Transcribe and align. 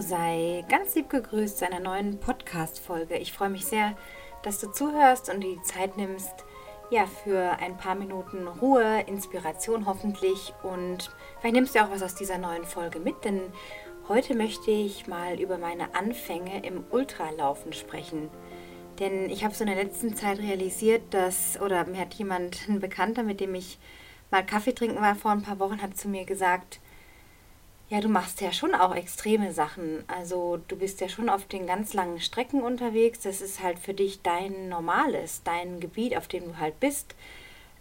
Sei 0.00 0.64
ganz 0.68 0.94
lieb 0.94 1.10
gegrüßt 1.10 1.58
zu 1.58 1.66
einer 1.66 1.80
neuen 1.80 2.20
Podcast-Folge. 2.20 3.16
Ich 3.16 3.32
freue 3.32 3.50
mich 3.50 3.66
sehr, 3.66 3.96
dass 4.44 4.60
du 4.60 4.70
zuhörst 4.70 5.28
und 5.28 5.40
die 5.40 5.60
Zeit 5.62 5.96
nimmst, 5.96 6.44
ja, 6.90 7.06
für 7.06 7.58
ein 7.58 7.76
paar 7.76 7.96
Minuten 7.96 8.46
Ruhe, 8.46 9.00
Inspiration 9.08 9.86
hoffentlich 9.86 10.52
und 10.62 11.10
vielleicht 11.40 11.56
nimmst 11.56 11.74
du 11.74 11.80
auch 11.80 11.90
was 11.90 12.04
aus 12.04 12.14
dieser 12.14 12.38
neuen 12.38 12.64
Folge 12.64 13.00
mit, 13.00 13.24
denn 13.24 13.40
heute 14.08 14.36
möchte 14.36 14.70
ich 14.70 15.08
mal 15.08 15.40
über 15.40 15.58
meine 15.58 15.96
Anfänge 15.96 16.64
im 16.64 16.84
Ultralaufen 16.90 17.72
sprechen. 17.72 18.30
Denn 19.00 19.28
ich 19.28 19.42
habe 19.42 19.54
so 19.54 19.64
in 19.64 19.70
der 19.70 19.82
letzten 19.82 20.14
Zeit 20.14 20.38
realisiert, 20.38 21.02
dass, 21.12 21.60
oder 21.60 21.84
mir 21.86 22.02
hat 22.02 22.14
jemand, 22.14 22.68
ein 22.68 22.78
Bekannter, 22.78 23.24
mit 23.24 23.40
dem 23.40 23.54
ich 23.56 23.80
mal 24.30 24.46
Kaffee 24.46 24.74
trinken 24.74 25.02
war 25.02 25.16
vor 25.16 25.32
ein 25.32 25.42
paar 25.42 25.58
Wochen, 25.58 25.82
hat 25.82 25.96
zu 25.96 26.08
mir 26.08 26.24
gesagt, 26.24 26.78
ja, 27.90 28.00
du 28.00 28.08
machst 28.08 28.40
ja 28.40 28.52
schon 28.52 28.74
auch 28.74 28.94
extreme 28.94 29.52
Sachen. 29.52 30.04
Also 30.08 30.58
du 30.68 30.76
bist 30.76 31.00
ja 31.00 31.08
schon 31.08 31.30
auf 31.30 31.46
den 31.46 31.66
ganz 31.66 31.94
langen 31.94 32.20
Strecken 32.20 32.62
unterwegs. 32.62 33.20
Das 33.20 33.40
ist 33.40 33.62
halt 33.62 33.78
für 33.78 33.94
dich 33.94 34.20
dein 34.22 34.68
normales, 34.68 35.42
dein 35.42 35.80
Gebiet, 35.80 36.16
auf 36.16 36.28
dem 36.28 36.44
du 36.44 36.58
halt 36.58 36.78
bist. 36.80 37.14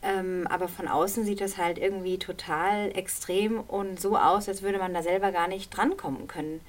Ähm, 0.01 0.47
aber 0.49 0.67
von 0.69 0.87
außen 0.87 1.25
sieht 1.25 1.41
das 1.41 1.57
halt 1.57 1.77
irgendwie 1.77 2.19
total 2.19 2.95
extrem 2.95 3.59
und 3.59 3.99
so 3.99 4.17
aus, 4.17 4.47
als 4.47 4.61
würde 4.61 4.77
man 4.77 4.93
da 4.93 5.01
selber 5.01 5.31
gar 5.31 5.47
nicht 5.47 5.75
drankommen 5.75 6.27
können. 6.27 6.61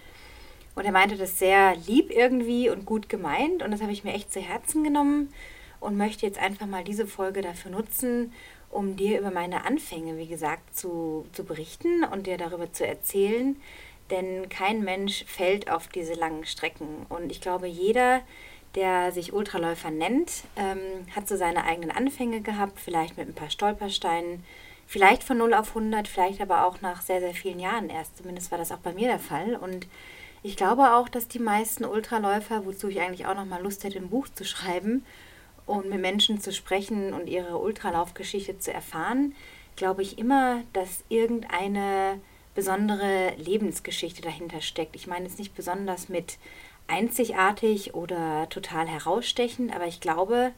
Und 0.75 0.85
er 0.85 0.93
meinte 0.93 1.17
das 1.17 1.39
sehr 1.39 1.77
lieb 1.87 2.11
irgendwie 2.11 2.71
und 2.71 2.87
gut 2.87 3.09
gemeint 3.09 3.63
und 3.63 3.71
das 3.71 3.83
habe 3.83 3.93
ich 3.93 4.05
mir 4.05 4.15
echt 4.15 4.33
zu 4.33 4.41
Herzen 4.41 4.83
genommen 4.85 5.33
und 5.81 5.97
möchte 5.97 6.25
jetzt 6.25 6.39
einfach 6.39 6.67
mal 6.67 6.85
diese 6.85 7.07
Folge 7.07 7.43
dafür 7.43 7.71
nutzen, 7.71 8.33
um 8.71 8.97
dir 8.97 9.19
über 9.19 9.31
meine 9.31 9.65
Anfänge, 9.65 10.17
wie 10.19 10.27
gesagt, 10.27 10.77
zu, 10.77 11.27
zu 11.33 11.45
berichten 11.45 12.05
und 12.05 12.27
dir 12.27 12.37
darüber 12.37 12.73
zu 12.73 12.87
erzählen. 12.87 13.57
Denn 14.11 14.49
kein 14.49 14.83
Mensch 14.83 15.25
fällt 15.27 15.71
auf 15.71 15.89
diese 15.89 16.15
langen 16.15 16.45
Strecken. 16.45 17.07
Und 17.09 17.31
ich 17.31 17.41
glaube, 17.41 17.67
jeder, 17.67 18.23
der 18.75 19.13
sich 19.13 19.33
Ultraläufer 19.33 19.91
nennt, 19.91 20.45
ähm, 20.57 20.79
hat 21.15 21.29
so 21.29 21.37
seine 21.37 21.65
eigenen 21.65 21.91
Anfänge 21.91 22.41
gehabt, 22.41 22.81
vielleicht 22.81 23.17
mit 23.17 23.29
ein 23.29 23.35
paar 23.35 23.51
Stolpersteinen, 23.51 24.45
vielleicht 24.87 25.25
von 25.25 25.39
0 25.39 25.55
auf 25.55 25.69
100, 25.69 26.09
vielleicht 26.09 26.41
aber 26.41 26.65
auch 26.65 26.81
nach 26.81 27.03
sehr, 27.03 27.21
sehr 27.21 27.35
vielen 27.35 27.61
Jahren 27.61 27.91
erst. 27.91 28.17
Zumindest 28.17 28.51
war 28.51 28.59
das 28.59 28.73
auch 28.73 28.79
bei 28.79 28.93
mir 28.93 29.09
der 29.09 29.19
Fall. 29.19 29.57
Und 29.57 29.87
ich 30.43 30.57
glaube 30.57 30.95
auch, 30.95 31.09
dass 31.09 31.29
die 31.29 31.39
meisten 31.39 31.85
Ultraläufer, 31.85 32.65
wozu 32.65 32.89
ich 32.89 33.01
eigentlich 33.01 33.27
auch 33.27 33.35
noch 33.35 33.45
mal 33.45 33.63
Lust 33.63 33.85
hätte, 33.85 33.99
ein 33.99 34.11
Buch 34.11 34.29
zu 34.29 34.45
schreiben, 34.45 35.05
und 35.69 35.89
mit 35.89 36.01
Menschen 36.01 36.41
zu 36.41 36.53
sprechen 36.53 37.13
und 37.13 37.29
ihre 37.29 37.59
Ultralaufgeschichte 37.59 38.59
zu 38.59 38.73
erfahren, 38.73 39.35
glaube 39.77 40.03
ich 40.03 40.19
immer, 40.19 40.63
dass 40.73 41.05
irgendeine 41.09 42.21
besondere 42.55 43.35
Lebensgeschichte 43.37 44.23
dahinter 44.23 44.61
steckt. 44.61 44.97
Ich 44.97 45.07
meine 45.07 45.27
es 45.27 45.39
nicht 45.39 45.55
besonders 45.55 46.09
mit 46.09 46.39
einzigartig 46.89 47.95
oder 47.95 48.49
total 48.49 48.89
herausstechend, 48.89 49.75
aber 49.75 49.87
ich 49.87 50.01
glaube, 50.01 50.53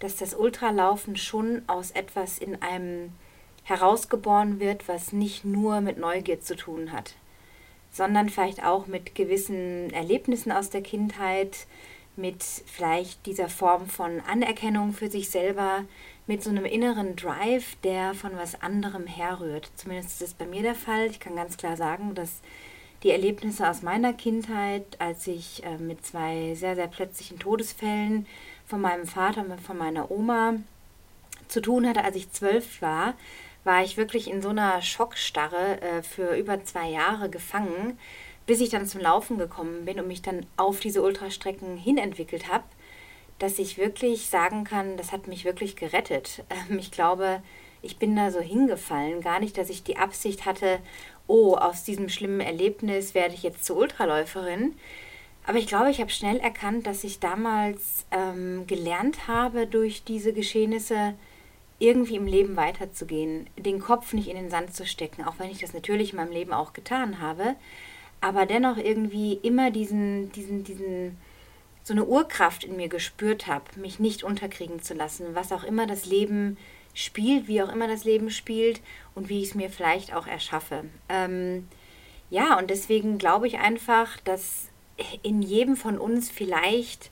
dass 0.00 0.16
das 0.16 0.34
Ultralaufen 0.34 1.16
schon 1.16 1.62
aus 1.66 1.92
etwas 1.92 2.38
in 2.38 2.60
einem 2.60 3.12
herausgeboren 3.64 4.60
wird, 4.60 4.88
was 4.88 5.12
nicht 5.12 5.44
nur 5.44 5.80
mit 5.80 5.98
Neugier 5.98 6.40
zu 6.40 6.56
tun 6.56 6.92
hat, 6.92 7.14
sondern 7.90 8.28
vielleicht 8.28 8.64
auch 8.64 8.86
mit 8.86 9.14
gewissen 9.14 9.90
Erlebnissen 9.92 10.52
aus 10.52 10.70
der 10.70 10.82
Kindheit, 10.82 11.66
mit 12.18 12.42
vielleicht 12.42 13.24
dieser 13.26 13.48
Form 13.48 13.86
von 13.86 14.20
Anerkennung 14.20 14.92
für 14.92 15.08
sich 15.08 15.30
selber, 15.30 15.84
mit 16.26 16.42
so 16.42 16.50
einem 16.50 16.66
inneren 16.66 17.16
Drive, 17.16 17.76
der 17.82 18.12
von 18.12 18.36
was 18.36 18.60
anderem 18.60 19.06
herrührt. 19.06 19.70
Zumindest 19.76 20.10
ist 20.10 20.22
das 20.22 20.34
bei 20.34 20.44
mir 20.44 20.62
der 20.62 20.74
Fall. 20.74 21.06
Ich 21.06 21.20
kann 21.20 21.34
ganz 21.34 21.56
klar 21.56 21.76
sagen, 21.76 22.14
dass 22.14 22.42
die 23.02 23.10
Erlebnisse 23.10 23.68
aus 23.68 23.80
meiner 23.82 24.12
Kindheit, 24.12 24.84
als 24.98 25.26
ich 25.26 25.64
äh, 25.64 25.78
mit 25.78 26.04
zwei 26.04 26.54
sehr, 26.54 26.74
sehr 26.74 26.88
plötzlichen 26.88 27.38
Todesfällen 27.38 28.26
von 28.66 28.80
meinem 28.80 29.06
Vater 29.06 29.40
und 29.40 29.60
von 29.60 29.78
meiner 29.78 30.10
Oma 30.10 30.56
zu 31.48 31.62
tun 31.62 31.88
hatte, 31.88 32.04
als 32.04 32.16
ich 32.16 32.30
zwölf 32.30 32.82
war, 32.82 33.14
war 33.64 33.82
ich 33.82 33.96
wirklich 33.96 34.28
in 34.30 34.42
so 34.42 34.50
einer 34.50 34.82
Schockstarre 34.82 35.80
äh, 35.80 36.02
für 36.02 36.34
über 36.36 36.62
zwei 36.64 36.90
Jahre 36.90 37.30
gefangen, 37.30 37.98
bis 38.48 38.62
ich 38.62 38.70
dann 38.70 38.86
zum 38.86 39.02
Laufen 39.02 39.36
gekommen 39.36 39.84
bin 39.84 40.00
und 40.00 40.08
mich 40.08 40.22
dann 40.22 40.46
auf 40.56 40.80
diese 40.80 41.02
Ultrastrecken 41.02 41.76
hinentwickelt 41.76 42.50
habe, 42.50 42.64
dass 43.38 43.58
ich 43.58 43.76
wirklich 43.76 44.28
sagen 44.28 44.64
kann, 44.64 44.96
das 44.96 45.12
hat 45.12 45.28
mich 45.28 45.44
wirklich 45.44 45.76
gerettet. 45.76 46.42
Ähm, 46.70 46.78
ich 46.78 46.90
glaube, 46.90 47.42
ich 47.82 47.98
bin 47.98 48.16
da 48.16 48.30
so 48.30 48.40
hingefallen. 48.40 49.20
Gar 49.20 49.40
nicht, 49.40 49.58
dass 49.58 49.68
ich 49.68 49.84
die 49.84 49.98
Absicht 49.98 50.46
hatte, 50.46 50.78
oh, 51.26 51.56
aus 51.56 51.84
diesem 51.84 52.08
schlimmen 52.08 52.40
Erlebnis 52.40 53.14
werde 53.14 53.34
ich 53.34 53.42
jetzt 53.42 53.66
zur 53.66 53.76
Ultraläuferin. 53.76 54.74
Aber 55.46 55.58
ich 55.58 55.66
glaube, 55.66 55.90
ich 55.90 56.00
habe 56.00 56.10
schnell 56.10 56.38
erkannt, 56.38 56.86
dass 56.86 57.04
ich 57.04 57.20
damals 57.20 58.06
ähm, 58.10 58.66
gelernt 58.66 59.28
habe, 59.28 59.66
durch 59.66 60.04
diese 60.04 60.32
Geschehnisse 60.32 61.12
irgendwie 61.78 62.16
im 62.16 62.26
Leben 62.26 62.56
weiterzugehen, 62.56 63.46
den 63.58 63.78
Kopf 63.78 64.14
nicht 64.14 64.28
in 64.28 64.36
den 64.36 64.50
Sand 64.50 64.74
zu 64.74 64.86
stecken, 64.86 65.24
auch 65.24 65.34
wenn 65.38 65.50
ich 65.50 65.58
das 65.58 65.74
natürlich 65.74 66.12
in 66.12 66.16
meinem 66.16 66.32
Leben 66.32 66.54
auch 66.54 66.72
getan 66.72 67.20
habe 67.20 67.54
aber 68.20 68.46
dennoch 68.46 68.76
irgendwie 68.76 69.34
immer 69.34 69.70
diesen, 69.70 70.32
diesen, 70.32 70.64
diesen, 70.64 71.18
so 71.82 71.94
eine 71.94 72.04
Urkraft 72.04 72.64
in 72.64 72.76
mir 72.76 72.88
gespürt 72.88 73.46
habe, 73.46 73.64
mich 73.76 73.98
nicht 73.98 74.24
unterkriegen 74.24 74.82
zu 74.82 74.94
lassen, 74.94 75.34
was 75.34 75.52
auch 75.52 75.64
immer 75.64 75.86
das 75.86 76.06
Leben 76.06 76.56
spielt, 76.94 77.46
wie 77.48 77.62
auch 77.62 77.72
immer 77.72 77.86
das 77.86 78.04
Leben 78.04 78.30
spielt 78.30 78.80
und 79.14 79.28
wie 79.28 79.40
ich 79.42 79.50
es 79.50 79.54
mir 79.54 79.70
vielleicht 79.70 80.14
auch 80.14 80.26
erschaffe. 80.26 80.84
Ähm, 81.08 81.68
ja, 82.30 82.58
und 82.58 82.70
deswegen 82.70 83.18
glaube 83.18 83.46
ich 83.46 83.58
einfach, 83.58 84.18
dass 84.20 84.68
in 85.22 85.42
jedem 85.42 85.76
von 85.76 85.98
uns 85.98 86.30
vielleicht 86.30 87.10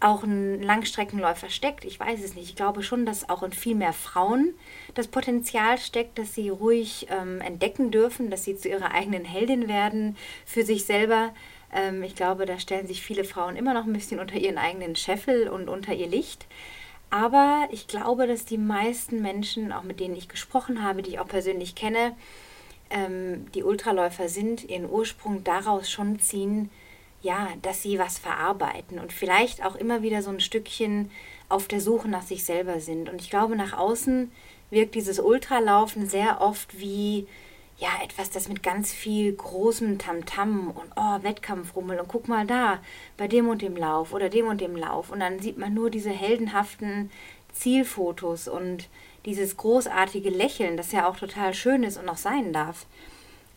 auch 0.00 0.22
ein 0.22 0.62
Langstreckenläufer 0.62 1.50
steckt. 1.50 1.84
Ich 1.84 2.00
weiß 2.00 2.22
es 2.22 2.34
nicht. 2.34 2.48
Ich 2.48 2.56
glaube 2.56 2.82
schon, 2.82 3.04
dass 3.04 3.28
auch 3.28 3.42
in 3.42 3.52
viel 3.52 3.74
mehr 3.74 3.92
Frauen 3.92 4.54
das 4.94 5.08
Potenzial 5.08 5.78
steckt, 5.78 6.18
dass 6.18 6.34
sie 6.34 6.48
ruhig 6.48 7.06
ähm, 7.10 7.40
entdecken 7.42 7.90
dürfen, 7.90 8.30
dass 8.30 8.44
sie 8.44 8.56
zu 8.56 8.68
ihrer 8.68 8.92
eigenen 8.92 9.26
Heldin 9.26 9.68
werden 9.68 10.16
für 10.46 10.64
sich 10.64 10.86
selber. 10.86 11.34
Ähm, 11.72 12.02
ich 12.02 12.14
glaube, 12.14 12.46
da 12.46 12.58
stellen 12.58 12.86
sich 12.86 13.02
viele 13.02 13.24
Frauen 13.24 13.56
immer 13.56 13.74
noch 13.74 13.84
ein 13.84 13.92
bisschen 13.92 14.20
unter 14.20 14.36
ihren 14.36 14.58
eigenen 14.58 14.96
Scheffel 14.96 15.48
und 15.48 15.68
unter 15.68 15.92
ihr 15.92 16.08
Licht. 16.08 16.46
Aber 17.10 17.68
ich 17.70 17.86
glaube, 17.86 18.26
dass 18.26 18.44
die 18.46 18.58
meisten 18.58 19.20
Menschen, 19.20 19.72
auch 19.72 19.82
mit 19.82 20.00
denen 20.00 20.16
ich 20.16 20.28
gesprochen 20.28 20.82
habe, 20.82 21.02
die 21.02 21.10
ich 21.10 21.18
auch 21.18 21.28
persönlich 21.28 21.74
kenne, 21.74 22.16
ähm, 22.88 23.50
die 23.52 23.64
Ultraläufer 23.64 24.28
sind, 24.28 24.68
ihren 24.68 24.88
Ursprung 24.88 25.44
daraus 25.44 25.90
schon 25.90 26.20
ziehen, 26.20 26.70
ja, 27.22 27.48
dass 27.62 27.82
sie 27.82 27.98
was 27.98 28.18
verarbeiten 28.18 28.98
und 28.98 29.12
vielleicht 29.12 29.64
auch 29.64 29.74
immer 29.74 30.02
wieder 30.02 30.22
so 30.22 30.30
ein 30.30 30.40
Stückchen 30.40 31.10
auf 31.48 31.68
der 31.68 31.80
Suche 31.80 32.08
nach 32.08 32.22
sich 32.22 32.44
selber 32.44 32.80
sind. 32.80 33.08
Und 33.08 33.20
ich 33.20 33.30
glaube, 33.30 33.56
nach 33.56 33.76
außen 33.76 34.30
wirkt 34.70 34.94
dieses 34.94 35.18
Ultralaufen 35.18 36.08
sehr 36.08 36.40
oft 36.40 36.78
wie 36.78 37.26
ja, 37.80 37.88
etwas, 38.04 38.28
das 38.30 38.48
mit 38.48 38.62
ganz 38.62 38.92
viel 38.92 39.32
großem 39.32 39.98
Tamtam 39.98 40.70
und 40.70 40.92
oh, 40.96 41.22
Wettkampfrummel 41.22 41.98
und 41.98 42.08
guck 42.08 42.28
mal 42.28 42.46
da, 42.46 42.78
bei 43.16 43.26
dem 43.26 43.48
und 43.48 43.62
dem 43.62 43.74
Lauf 43.74 44.12
oder 44.12 44.28
dem 44.28 44.46
und 44.48 44.60
dem 44.60 44.76
Lauf. 44.76 45.10
Und 45.10 45.20
dann 45.20 45.40
sieht 45.40 45.56
man 45.56 45.72
nur 45.72 45.90
diese 45.90 46.10
heldenhaften 46.10 47.10
Zielfotos 47.52 48.48
und 48.48 48.88
dieses 49.24 49.56
großartige 49.56 50.28
Lächeln, 50.28 50.76
das 50.76 50.92
ja 50.92 51.08
auch 51.08 51.16
total 51.16 51.54
schön 51.54 51.82
ist 51.82 51.96
und 51.96 52.08
auch 52.08 52.18
sein 52.18 52.52
darf. 52.52 52.86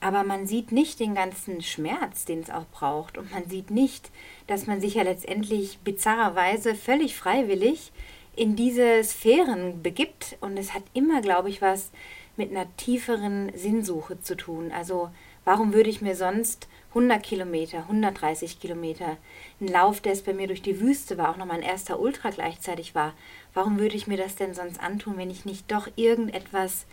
Aber 0.04 0.26
man 0.26 0.46
sieht 0.46 0.74
nicht 0.74 1.00
den 1.00 1.16
ganzen 1.16 1.62
Schmerz, 1.62 2.26
den 2.26 2.42
es 2.42 2.50
auch 2.50 2.66
braucht. 2.74 3.18
Und 3.18 3.32
man 3.32 3.48
sieht 3.48 3.72
nicht, 3.72 4.12
dass 4.48 4.68
man 4.68 4.82
sich 4.82 4.96
ja 4.96 5.04
letztendlich 5.04 5.80
bizarrerweise 5.80 6.76
völlig 6.76 7.16
freiwillig 7.16 7.94
in 8.36 8.58
diese 8.58 9.02
Sphären 9.02 9.82
begibt. 9.82 10.36
Und 10.42 10.58
es 10.58 10.74
hat 10.74 10.84
immer, 10.94 11.22
glaube 11.22 11.48
ich, 11.48 11.62
was 11.62 11.90
mit 12.36 12.52
einer 12.52 12.68
tieferen 12.76 13.50
Sinnsuche 13.56 14.20
zu 14.20 14.36
tun. 14.36 14.74
Also 14.74 15.10
warum 15.46 15.74
würde 15.74 15.90
ich 15.90 16.02
mir 16.02 16.18
sonst 16.18 16.68
100 16.90 17.24
Kilometer, 17.24 17.78
130 17.84 18.60
Kilometer, 18.60 19.16
ein 19.62 19.70
Lauf, 19.70 20.02
der 20.02 20.12
es 20.12 20.22
bei 20.22 20.34
mir 20.34 20.48
durch 20.48 20.62
die 20.62 20.82
Wüste 20.82 21.18
war, 21.18 21.30
auch 21.30 21.38
noch 21.38 21.46
mein 21.46 21.62
erster 21.62 21.98
Ultra 21.98 22.32
gleichzeitig 22.32 22.94
war, 22.94 23.14
warum 23.54 23.80
würde 23.80 23.96
ich 23.96 24.08
mir 24.08 24.18
das 24.18 24.36
denn 24.36 24.54
sonst 24.54 24.82
antun, 24.82 25.16
wenn 25.16 25.32
ich 25.32 25.46
nicht 25.46 25.72
doch 25.72 25.88
irgendetwas 25.96 26.88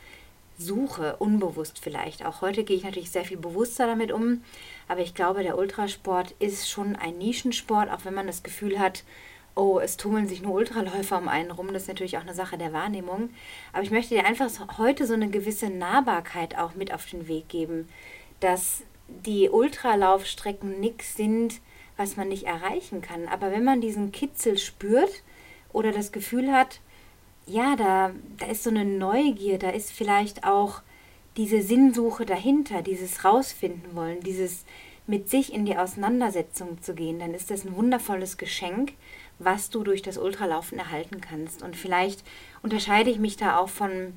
suche, 0.61 1.17
unbewusst 1.17 1.79
vielleicht. 1.81 2.25
Auch 2.25 2.41
heute 2.43 2.65
gehe 2.65 2.77
ich 2.77 2.85
natürlich 2.85 3.11
sehr 3.11 3.25
viel 3.25 3.39
bewusster 3.39 3.87
damit 3.87 4.12
um, 4.12 4.43
aber 4.89 5.01
ich 5.01 5.15
glaube, 5.15 5.43
der 5.43 5.59
Ultrasport 5.59 6.35
ist 6.39 6.69
schon 6.69 6.97
ein 6.97 7.19
Nischensport, 7.19 7.91
auch 7.91 8.05
wenn 8.05 8.15
man 8.15 8.27
das 8.27 8.43
Gefühl 8.43 8.79
hat, 8.79 9.05
oh, 9.55 9.81
es 9.81 9.97
tummeln 9.97 10.29
sich 10.29 10.43
nur 10.43 10.55
Ultraläufer 10.55 11.19
um 11.19 11.29
einen 11.29 11.51
rum. 11.51 11.73
Das 11.73 11.83
ist 11.83 11.89
natürlich 11.89 12.19
auch 12.19 12.23
eine 12.23 12.35
Sache 12.35 12.59
der 12.59 12.73
Wahrnehmung. 12.73 13.31
Aber 13.73 13.83
ich 13.83 13.91
möchte 13.91 14.15
dir 14.15 14.25
einfach 14.25 14.51
heute 14.79 15.07
so 15.07 15.15
eine 15.15 15.29
gewisse 15.29 15.71
Nahbarkeit 15.71 16.57
auch 16.57 16.75
mit 16.75 16.93
auf 16.93 17.06
den 17.06 17.29
Weg 17.29 17.49
geben, 17.49 17.89
dass 18.41 18.83
die 19.09 19.49
Ultralaufstrecken 19.51 20.79
nichts 20.81 21.17
sind, 21.17 21.61
was 21.97 22.17
man 22.17 22.29
nicht 22.29 22.45
erreichen 22.45 23.03
kann. 23.03 23.29
Aber 23.29 23.51
wenn 23.51 23.65
man 23.65 23.81
diesen 23.81 24.13
Kitzel 24.13 24.56
spürt 24.56 25.23
oder 25.73 25.93
das 25.93 26.13
Gefühl 26.13 26.53
hat, 26.53 26.81
ja, 27.50 27.76
da, 27.76 28.12
da 28.38 28.47
ist 28.47 28.62
so 28.62 28.70
eine 28.70 28.85
Neugier, 28.85 29.58
da 29.58 29.70
ist 29.70 29.93
vielleicht 29.93 30.44
auch 30.44 30.82
diese 31.37 31.62
Sinnsuche 31.62 32.26
dahinter, 32.26 32.82
dieses 32.82 33.25
rausfinden 33.25 33.94
wollen, 33.94 34.20
dieses 34.20 34.64
mit 35.06 35.29
sich 35.29 35.52
in 35.52 35.64
die 35.64 35.76
Auseinandersetzung 35.76 36.81
zu 36.82 36.94
gehen, 36.94 37.19
dann 37.19 37.35
ist 37.35 37.50
das 37.50 37.64
ein 37.64 37.75
wundervolles 37.75 38.37
Geschenk, 38.37 38.93
was 39.41 39.70
du 39.70 39.82
durch 39.82 40.02
das 40.02 40.19
Ultralaufen 40.19 40.79
erhalten 40.79 41.20
kannst. 41.20 41.62
Und 41.62 41.75
vielleicht 41.76 42.23
unterscheide 42.62 43.11
ich 43.11 43.19
mich 43.19 43.37
da 43.37 43.58
auch 43.58 43.69
von 43.69 44.12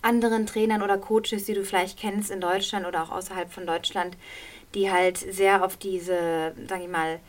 anderen 0.00 0.46
Trainern 0.46 0.82
oder 0.82 0.96
Coaches, 0.96 1.44
die 1.44 1.54
du 1.54 1.64
vielleicht 1.64 1.98
kennst 1.98 2.30
in 2.30 2.40
Deutschland 2.40 2.86
oder 2.86 3.02
auch 3.02 3.10
außerhalb 3.10 3.52
von 3.52 3.66
Deutschland, 3.66 4.16
die 4.74 4.90
halt 4.90 5.18
sehr 5.18 5.64
auf 5.64 5.76
diese, 5.76 6.54
sage 6.68 6.84
ich 6.84 6.90
mal, 6.90 7.20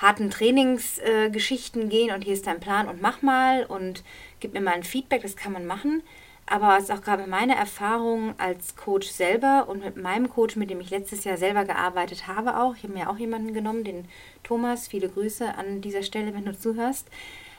harten 0.00 0.30
Trainingsgeschichten 0.30 1.82
äh, 1.82 1.86
gehen 1.86 2.14
und 2.14 2.22
hier 2.22 2.32
ist 2.32 2.46
dein 2.46 2.60
Plan 2.60 2.88
und 2.88 3.02
mach 3.02 3.22
mal 3.22 3.64
und 3.64 4.02
gib 4.40 4.54
mir 4.54 4.60
mal 4.60 4.74
ein 4.74 4.82
Feedback, 4.82 5.22
das 5.22 5.36
kann 5.36 5.52
man 5.52 5.66
machen. 5.66 6.02
Aber 6.46 6.76
es 6.76 6.84
ist 6.84 6.90
auch 6.90 7.02
gerade 7.02 7.28
meine 7.28 7.54
Erfahrung 7.54 8.34
als 8.38 8.74
Coach 8.74 9.08
selber 9.08 9.66
und 9.68 9.84
mit 9.84 9.96
meinem 9.96 10.28
Coach, 10.28 10.56
mit 10.56 10.68
dem 10.68 10.80
ich 10.80 10.90
letztes 10.90 11.22
Jahr 11.22 11.36
selber 11.36 11.64
gearbeitet 11.64 12.26
habe, 12.26 12.58
auch. 12.58 12.74
Ich 12.74 12.82
habe 12.82 12.94
mir 12.94 13.08
auch 13.08 13.18
jemanden 13.18 13.54
genommen, 13.54 13.84
den 13.84 14.06
Thomas. 14.42 14.88
Viele 14.88 15.08
Grüße 15.08 15.54
an 15.54 15.80
dieser 15.80 16.02
Stelle, 16.02 16.34
wenn 16.34 16.44
du 16.44 16.58
zuhörst. 16.58 17.06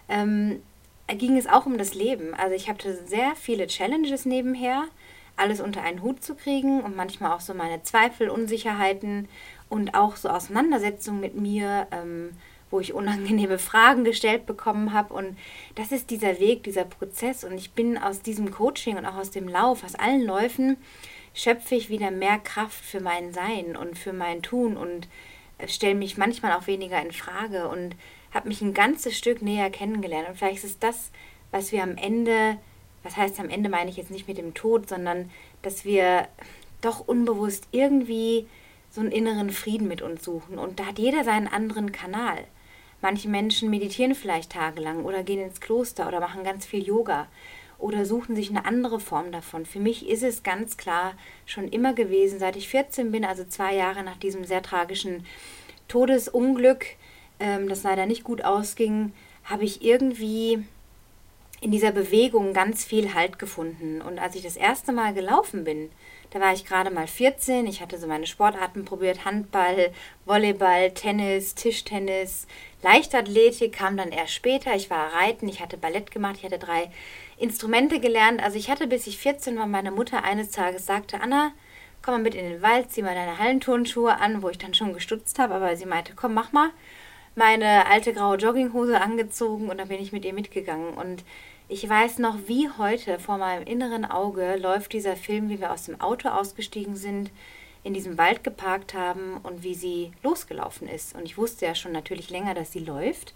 Ähm, 0.09 0.61
ging 1.07 1.37
es 1.37 1.47
auch 1.47 1.65
um 1.65 1.77
das 1.77 1.93
Leben. 1.93 2.33
Also 2.33 2.53
ich 2.53 2.69
hatte 2.69 2.93
sehr 3.05 3.33
viele 3.35 3.67
Challenges 3.67 4.25
nebenher, 4.25 4.83
alles 5.37 5.61
unter 5.61 5.83
einen 5.83 6.01
Hut 6.01 6.21
zu 6.21 6.35
kriegen 6.35 6.81
und 6.81 6.95
manchmal 6.95 7.31
auch 7.31 7.39
so 7.41 7.53
meine 7.53 7.83
Zweifel, 7.83 8.29
Unsicherheiten 8.29 9.29
und 9.71 9.95
auch 9.95 10.17
so 10.17 10.29
Auseinandersetzungen 10.29 11.19
mit 11.19 11.35
mir. 11.35 11.87
Ähm, 11.91 12.31
wo 12.71 12.79
ich 12.79 12.93
unangenehme 12.93 13.59
Fragen 13.59 14.03
gestellt 14.03 14.45
bekommen 14.45 14.93
habe. 14.93 15.13
Und 15.13 15.37
das 15.75 15.91
ist 15.91 16.09
dieser 16.09 16.39
Weg, 16.39 16.63
dieser 16.63 16.85
Prozess. 16.85 17.43
Und 17.43 17.57
ich 17.57 17.71
bin 17.71 17.97
aus 17.97 18.21
diesem 18.21 18.49
Coaching 18.49 18.97
und 18.97 19.05
auch 19.05 19.17
aus 19.17 19.29
dem 19.29 19.47
Lauf, 19.47 19.83
aus 19.83 19.95
allen 19.95 20.23
Läufen, 20.23 20.77
schöpfe 21.33 21.75
ich 21.75 21.89
wieder 21.89 22.11
mehr 22.11 22.39
Kraft 22.39 22.83
für 22.83 23.01
mein 23.01 23.33
Sein 23.33 23.75
und 23.75 23.97
für 23.97 24.13
mein 24.13 24.41
Tun 24.41 24.77
und 24.77 25.07
stelle 25.67 25.95
mich 25.95 26.17
manchmal 26.17 26.53
auch 26.53 26.67
weniger 26.67 27.01
in 27.01 27.11
Frage 27.11 27.67
und 27.67 27.95
habe 28.33 28.47
mich 28.47 28.61
ein 28.61 28.73
ganzes 28.73 29.17
Stück 29.17 29.41
näher 29.41 29.69
kennengelernt. 29.69 30.27
Und 30.29 30.37
vielleicht 30.37 30.63
ist 30.63 30.81
das, 30.81 31.11
was 31.51 31.71
wir 31.71 31.83
am 31.83 31.97
Ende, 31.97 32.57
was 33.03 33.17
heißt 33.17 33.39
am 33.39 33.49
Ende 33.49 33.69
meine 33.69 33.89
ich 33.89 33.97
jetzt 33.97 34.11
nicht 34.11 34.27
mit 34.27 34.37
dem 34.37 34.53
Tod, 34.53 34.89
sondern 34.89 35.29
dass 35.61 35.85
wir 35.85 36.27
doch 36.81 37.07
unbewusst 37.07 37.67
irgendwie 37.71 38.47
so 38.91 39.01
einen 39.01 39.11
inneren 39.11 39.49
Frieden 39.49 39.87
mit 39.87 40.01
uns 40.01 40.23
suchen. 40.23 40.59
Und 40.59 40.79
da 40.79 40.87
hat 40.87 40.99
jeder 40.99 41.23
seinen 41.23 41.47
anderen 41.47 41.91
Kanal. 41.91 42.43
Manche 43.01 43.29
Menschen 43.29 43.69
meditieren 43.69 44.13
vielleicht 44.13 44.51
tagelang 44.51 45.05
oder 45.05 45.23
gehen 45.23 45.41
ins 45.41 45.59
Kloster 45.59 46.07
oder 46.07 46.19
machen 46.19 46.43
ganz 46.43 46.65
viel 46.65 46.83
Yoga 46.83 47.27
oder 47.79 48.05
suchen 48.05 48.35
sich 48.35 48.49
eine 48.51 48.65
andere 48.65 48.99
Form 48.99 49.31
davon. 49.31 49.65
Für 49.65 49.79
mich 49.79 50.07
ist 50.07 50.21
es 50.21 50.43
ganz 50.43 50.77
klar 50.77 51.13
schon 51.47 51.67
immer 51.67 51.93
gewesen, 51.93 52.37
seit 52.37 52.55
ich 52.55 52.69
14 52.69 53.11
bin, 53.11 53.25
also 53.25 53.43
zwei 53.43 53.73
Jahre 53.73 54.03
nach 54.03 54.17
diesem 54.17 54.45
sehr 54.45 54.61
tragischen 54.61 55.25
Todesunglück, 55.87 56.85
ähm, 57.39 57.67
das 57.67 57.81
leider 57.81 58.05
nicht 58.05 58.23
gut 58.23 58.43
ausging, 58.43 59.13
habe 59.45 59.63
ich 59.63 59.83
irgendwie 59.83 60.63
in 61.59 61.71
dieser 61.71 61.91
Bewegung 61.91 62.53
ganz 62.53 62.83
viel 62.85 63.13
Halt 63.13 63.39
gefunden. 63.39 64.01
Und 64.01 64.19
als 64.19 64.35
ich 64.35 64.43
das 64.43 64.57
erste 64.57 64.91
Mal 64.91 65.13
gelaufen 65.13 65.63
bin, 65.63 65.89
da 66.31 66.39
war 66.39 66.53
ich 66.53 66.65
gerade 66.65 66.89
mal 66.91 67.07
14. 67.07 67.67
Ich 67.67 67.81
hatte 67.81 67.97
so 67.97 68.07
meine 68.07 68.25
Sportarten 68.25 68.85
probiert: 68.85 69.25
Handball, 69.25 69.91
Volleyball, 70.25 70.91
Tennis, 70.91 71.55
Tischtennis, 71.55 72.47
Leichtathletik 72.81 73.73
kam 73.73 73.97
dann 73.97 74.11
erst 74.11 74.33
später. 74.33 74.73
Ich 74.75 74.89
war 74.89 75.13
reiten, 75.13 75.47
ich 75.47 75.61
hatte 75.61 75.77
Ballett 75.77 76.09
gemacht, 76.09 76.37
ich 76.37 76.45
hatte 76.45 76.57
drei 76.57 76.89
Instrumente 77.37 77.99
gelernt. 77.99 78.41
Also 78.41 78.57
ich 78.57 78.69
hatte, 78.69 78.87
bis 78.87 79.07
ich 79.07 79.17
14 79.17 79.57
war, 79.57 79.67
meine 79.67 79.91
Mutter 79.91 80.23
eines 80.23 80.51
Tages 80.51 80.85
sagte: 80.85 81.21
Anna, 81.21 81.51
komm 82.01 82.15
mal 82.15 82.21
mit 82.21 82.35
in 82.35 82.49
den 82.49 82.61
Wald, 82.61 82.91
zieh 82.91 83.01
mal 83.01 83.13
deine 83.13 83.37
Hallenturnschuhe 83.37 84.17
an, 84.17 84.41
wo 84.41 84.49
ich 84.49 84.57
dann 84.57 84.73
schon 84.73 84.93
gestutzt 84.93 85.37
habe. 85.37 85.53
Aber 85.53 85.75
sie 85.75 85.85
meinte: 85.85 86.13
Komm, 86.15 86.33
mach 86.33 86.53
mal. 86.53 86.69
Meine 87.35 87.85
alte 87.87 88.13
graue 88.13 88.35
Jogginghose 88.35 88.99
angezogen 88.99 89.69
und 89.69 89.77
dann 89.77 89.87
bin 89.87 90.01
ich 90.01 90.11
mit 90.11 90.25
ihr 90.25 90.33
mitgegangen. 90.33 90.93
Und 90.93 91.23
ich 91.71 91.87
weiß 91.87 92.19
noch, 92.19 92.37
wie 92.47 92.69
heute 92.77 93.17
vor 93.17 93.37
meinem 93.37 93.65
inneren 93.65 94.03
Auge 94.03 94.57
läuft 94.57 94.91
dieser 94.91 95.15
Film, 95.15 95.47
wie 95.47 95.61
wir 95.61 95.71
aus 95.71 95.85
dem 95.85 96.01
Auto 96.01 96.27
ausgestiegen 96.27 96.97
sind, 96.97 97.31
in 97.81 97.93
diesem 97.93 98.17
Wald 98.17 98.43
geparkt 98.43 98.93
haben 98.93 99.37
und 99.37 99.63
wie 99.63 99.73
sie 99.73 100.11
losgelaufen 100.21 100.89
ist. 100.89 101.15
Und 101.15 101.23
ich 101.23 101.37
wusste 101.37 101.65
ja 101.65 101.73
schon 101.73 101.93
natürlich 101.93 102.29
länger, 102.29 102.55
dass 102.55 102.73
sie 102.73 102.81
läuft. 102.81 103.33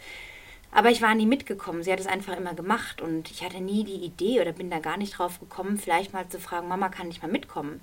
Aber 0.70 0.90
ich 0.90 1.02
war 1.02 1.16
nie 1.16 1.26
mitgekommen. 1.26 1.82
Sie 1.82 1.94
hat 1.94 2.02
es 2.02 2.08
einfach 2.08 2.36
immer 2.36 2.54
gemacht 2.54 3.02
und 3.02 3.32
ich 3.32 3.42
hatte 3.42 3.62
nie 3.62 3.86
die 3.86 4.04
Idee 4.04 4.42
oder 4.42 4.52
bin 4.52 4.70
da 4.70 4.80
gar 4.80 4.98
nicht 4.98 5.18
drauf 5.18 5.40
gekommen, 5.40 5.78
vielleicht 5.78 6.12
mal 6.12 6.28
zu 6.28 6.38
fragen, 6.38 6.68
Mama, 6.68 6.90
kann 6.90 7.10
ich 7.10 7.22
mal 7.22 7.32
mitkommen? 7.32 7.80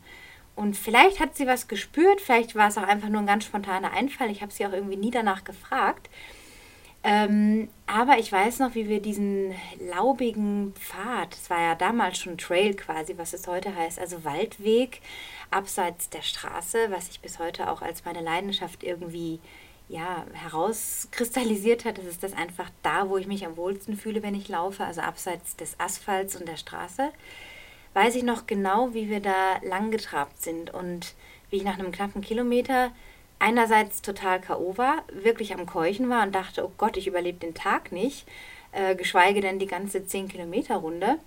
Und 0.55 0.77
vielleicht 0.77 1.19
hat 1.19 1.35
sie 1.35 1.47
was 1.47 1.67
gespürt, 1.67 2.21
vielleicht 2.21 2.55
war 2.55 2.69
es 2.69 2.77
auch 2.77 2.83
einfach 2.83 3.09
nur 3.09 3.23
ein 3.23 3.27
ganz 3.27 3.47
spontaner 3.47 3.93
Einfall. 3.93 4.31
Ich 4.31 4.43
habe 4.43 4.53
sie 4.53 4.67
auch 4.67 4.73
irgendwie 4.75 4.99
nie 4.99 5.11
danach 5.11 5.45
gefragt. 5.45 6.11
Ähm, 7.05 7.69
aber 7.87 8.19
ich 8.19 8.31
weiß 8.31 8.61
noch, 8.61 8.77
wie 8.77 8.89
wir 8.89 9.03
diesen 9.03 9.55
laubigen 9.81 10.73
Pfad, 10.75 11.35
es 11.35 11.51
war 11.51 11.61
ja 11.61 11.75
damals 11.75 12.19
schon 12.19 12.39
Trail 12.39 12.75
quasi, 12.75 13.19
was 13.19 13.33
es 13.33 13.49
heute 13.49 13.75
heißt, 13.75 13.99
also 13.99 14.25
Waldweg 14.25 15.01
abseits 15.51 16.11
der 16.11 16.23
Straße, 16.23 16.91
was 16.91 17.09
sich 17.09 17.21
bis 17.21 17.41
heute 17.41 17.71
auch 17.71 17.83
als 17.83 18.05
meine 18.05 18.21
Leidenschaft 18.21 18.85
irgendwie 18.85 19.41
ja, 19.89 20.25
herauskristallisiert 20.33 21.85
hat. 21.85 21.99
Das 21.99 22.07
ist 22.07 22.23
das 22.23 22.33
einfach 22.35 22.71
da, 22.83 23.09
wo 23.09 23.19
ich 23.19 23.27
mich 23.27 23.45
am 23.45 23.57
wohlsten 23.57 23.97
fühle, 23.97 24.23
wenn 24.23 24.35
ich 24.35 24.49
laufe, 24.49 24.85
also 24.85 25.01
abseits 25.01 25.57
des 25.57 25.79
Asphalts 25.79 26.37
und 26.37 26.47
der 26.49 26.57
Straße. 26.57 27.11
Weiß 27.95 28.15
ich 28.15 28.23
noch 28.23 28.47
genau, 28.47 28.95
wie 28.95 29.11
wir 29.11 29.21
da 29.21 29.59
lang 29.63 29.91
getrabt 29.91 30.41
sind 30.41 30.73
und 30.73 31.15
wie 31.51 31.57
ich 31.57 31.65
nach 31.65 31.79
einem 31.79 31.93
knappen 31.93 32.23
Kilometer 32.23 32.91
einerseits 33.43 34.03
total 34.03 34.41
K.O. 34.41 34.79
war, 34.79 35.03
wirklich 35.12 35.53
am 35.53 35.67
Keuchen 35.67 36.09
war 36.09 36.23
und 36.23 36.33
dachte, 36.35 36.65
oh 36.65 36.71
Gott, 36.79 36.97
ich 36.97 37.09
überlebe 37.09 37.39
den 37.39 37.55
Tag 37.55 37.91
nicht, 37.91 38.27
äh, 38.71 38.94
geschweige 38.94 39.41
denn 39.41 39.59
die 39.59 39.67
ganze 39.67 39.99
10-Kilometer-Runde. 39.99 41.19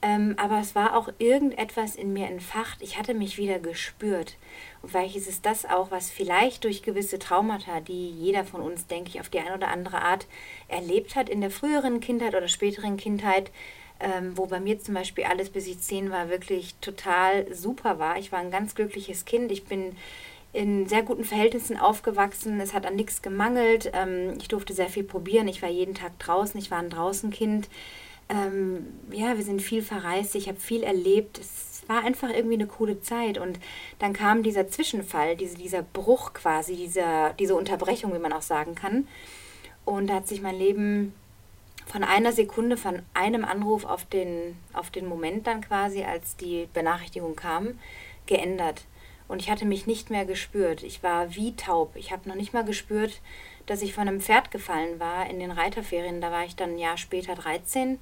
Ähm, 0.00 0.34
aber 0.36 0.60
es 0.60 0.76
war 0.76 0.94
auch 0.94 1.08
irgendetwas 1.18 1.96
in 1.96 2.12
mir 2.12 2.28
entfacht. 2.28 2.82
Ich 2.82 2.98
hatte 2.98 3.14
mich 3.14 3.36
wieder 3.36 3.58
gespürt. 3.58 4.36
Und 4.80 4.90
vielleicht 4.90 5.16
ist 5.16 5.26
es 5.26 5.42
das 5.42 5.64
auch, 5.64 5.90
was 5.90 6.10
vielleicht 6.10 6.64
durch 6.64 6.82
gewisse 6.82 7.18
Traumata, 7.18 7.80
die 7.80 8.10
jeder 8.10 8.44
von 8.44 8.60
uns, 8.60 8.86
denke 8.86 9.10
ich, 9.10 9.20
auf 9.20 9.28
die 9.28 9.40
eine 9.40 9.54
oder 9.54 9.68
andere 9.68 10.02
Art 10.02 10.26
erlebt 10.68 11.16
hat, 11.16 11.28
in 11.28 11.40
der 11.40 11.50
früheren 11.50 11.98
Kindheit 11.98 12.36
oder 12.36 12.46
späteren 12.46 12.96
Kindheit, 12.96 13.50
ähm, 13.98 14.36
wo 14.36 14.46
bei 14.46 14.60
mir 14.60 14.78
zum 14.78 14.94
Beispiel 14.94 15.24
alles, 15.24 15.50
bis 15.50 15.66
ich 15.66 15.80
zehn 15.80 16.10
war, 16.10 16.28
wirklich 16.28 16.76
total 16.76 17.52
super 17.52 17.98
war. 17.98 18.18
Ich 18.18 18.30
war 18.30 18.38
ein 18.38 18.52
ganz 18.52 18.76
glückliches 18.76 19.24
Kind. 19.24 19.50
Ich 19.50 19.64
bin 19.64 19.96
in 20.52 20.88
sehr 20.88 21.02
guten 21.02 21.24
Verhältnissen 21.24 21.76
aufgewachsen. 21.76 22.60
Es 22.60 22.74
hat 22.74 22.86
an 22.86 22.96
nichts 22.96 23.22
gemangelt. 23.22 23.90
Ähm, 23.94 24.34
ich 24.38 24.48
durfte 24.48 24.72
sehr 24.72 24.88
viel 24.88 25.04
probieren. 25.04 25.48
Ich 25.48 25.62
war 25.62 25.68
jeden 25.68 25.94
Tag 25.94 26.18
draußen. 26.18 26.58
Ich 26.58 26.70
war 26.70 26.78
ein 26.78 26.90
Draußenkind. 26.90 27.68
Ähm, 28.28 28.86
ja, 29.10 29.36
wir 29.36 29.44
sind 29.44 29.62
viel 29.62 29.82
verreist. 29.82 30.34
Ich 30.34 30.48
habe 30.48 30.58
viel 30.58 30.82
erlebt. 30.82 31.38
Es 31.38 31.82
war 31.86 32.04
einfach 32.04 32.30
irgendwie 32.30 32.54
eine 32.54 32.66
coole 32.66 33.00
Zeit. 33.00 33.38
Und 33.38 33.58
dann 33.98 34.12
kam 34.12 34.42
dieser 34.42 34.68
Zwischenfall, 34.68 35.36
diese, 35.36 35.56
dieser 35.56 35.82
Bruch 35.82 36.32
quasi, 36.32 36.76
dieser, 36.76 37.34
diese 37.34 37.54
Unterbrechung, 37.54 38.14
wie 38.14 38.18
man 38.18 38.32
auch 38.32 38.42
sagen 38.42 38.74
kann. 38.74 39.06
Und 39.84 40.08
da 40.08 40.14
hat 40.14 40.28
sich 40.28 40.42
mein 40.42 40.58
Leben 40.58 41.14
von 41.86 42.04
einer 42.04 42.32
Sekunde, 42.32 42.76
von 42.76 43.02
einem 43.14 43.44
Anruf 43.44 43.84
auf 43.84 44.04
den, 44.04 44.56
auf 44.74 44.90
den 44.90 45.06
Moment 45.06 45.46
dann 45.46 45.62
quasi, 45.62 46.04
als 46.04 46.36
die 46.36 46.68
Benachrichtigung 46.74 47.34
kam, 47.34 47.78
geändert. 48.26 48.84
Und 49.28 49.42
ich 49.42 49.50
hatte 49.50 49.66
mich 49.66 49.86
nicht 49.86 50.10
mehr 50.10 50.24
gespürt. 50.24 50.82
Ich 50.82 51.02
war 51.02 51.34
wie 51.34 51.54
taub. 51.54 51.92
Ich 51.94 52.10
habe 52.10 52.28
noch 52.28 52.34
nicht 52.34 52.54
mal 52.54 52.64
gespürt, 52.64 53.20
dass 53.66 53.82
ich 53.82 53.94
von 53.94 54.08
einem 54.08 54.20
Pferd 54.20 54.50
gefallen 54.50 54.98
war 54.98 55.28
in 55.28 55.38
den 55.38 55.50
Reiterferien. 55.50 56.20
Da 56.20 56.32
war 56.32 56.44
ich 56.44 56.56
dann 56.56 56.70
ein 56.70 56.78
Jahr 56.78 56.96
später 56.96 57.34
13. 57.34 57.98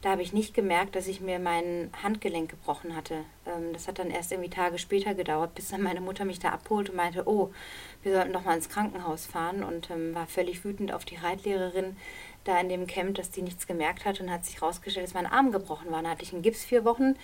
Da 0.00 0.10
habe 0.10 0.22
ich 0.22 0.32
nicht 0.32 0.54
gemerkt, 0.54 0.94
dass 0.94 1.08
ich 1.08 1.20
mir 1.20 1.40
mein 1.40 1.90
Handgelenk 2.04 2.50
gebrochen 2.50 2.94
hatte. 2.94 3.24
Ähm, 3.46 3.72
das 3.72 3.88
hat 3.88 3.98
dann 3.98 4.12
erst 4.12 4.30
irgendwie 4.30 4.50
Tage 4.50 4.78
später 4.78 5.14
gedauert, 5.14 5.56
bis 5.56 5.70
dann 5.70 5.82
meine 5.82 6.00
Mutter 6.00 6.24
mich 6.24 6.38
da 6.38 6.50
abholt 6.50 6.88
und 6.88 6.96
meinte, 6.96 7.26
oh, 7.26 7.50
wir 8.04 8.14
sollten 8.14 8.32
doch 8.32 8.44
mal 8.44 8.54
ins 8.54 8.68
Krankenhaus 8.68 9.26
fahren 9.26 9.64
und 9.64 9.90
ähm, 9.90 10.14
war 10.14 10.28
völlig 10.28 10.64
wütend 10.64 10.92
auf 10.92 11.04
die 11.04 11.16
Reitlehrerin 11.16 11.96
da 12.44 12.60
in 12.60 12.68
dem 12.68 12.86
Camp, 12.86 13.16
dass 13.16 13.30
die 13.30 13.42
nichts 13.42 13.66
gemerkt 13.66 14.04
hat 14.04 14.20
und 14.20 14.30
hat 14.30 14.44
sich 14.44 14.60
herausgestellt, 14.60 15.04
dass 15.04 15.14
mein 15.14 15.26
Arm 15.26 15.50
gebrochen 15.50 15.90
war. 15.90 16.02
Da 16.02 16.10
hatte 16.10 16.22
ich 16.22 16.32
einen 16.32 16.42
Gips 16.42 16.64
vier 16.64 16.84
Wochen 16.84 17.16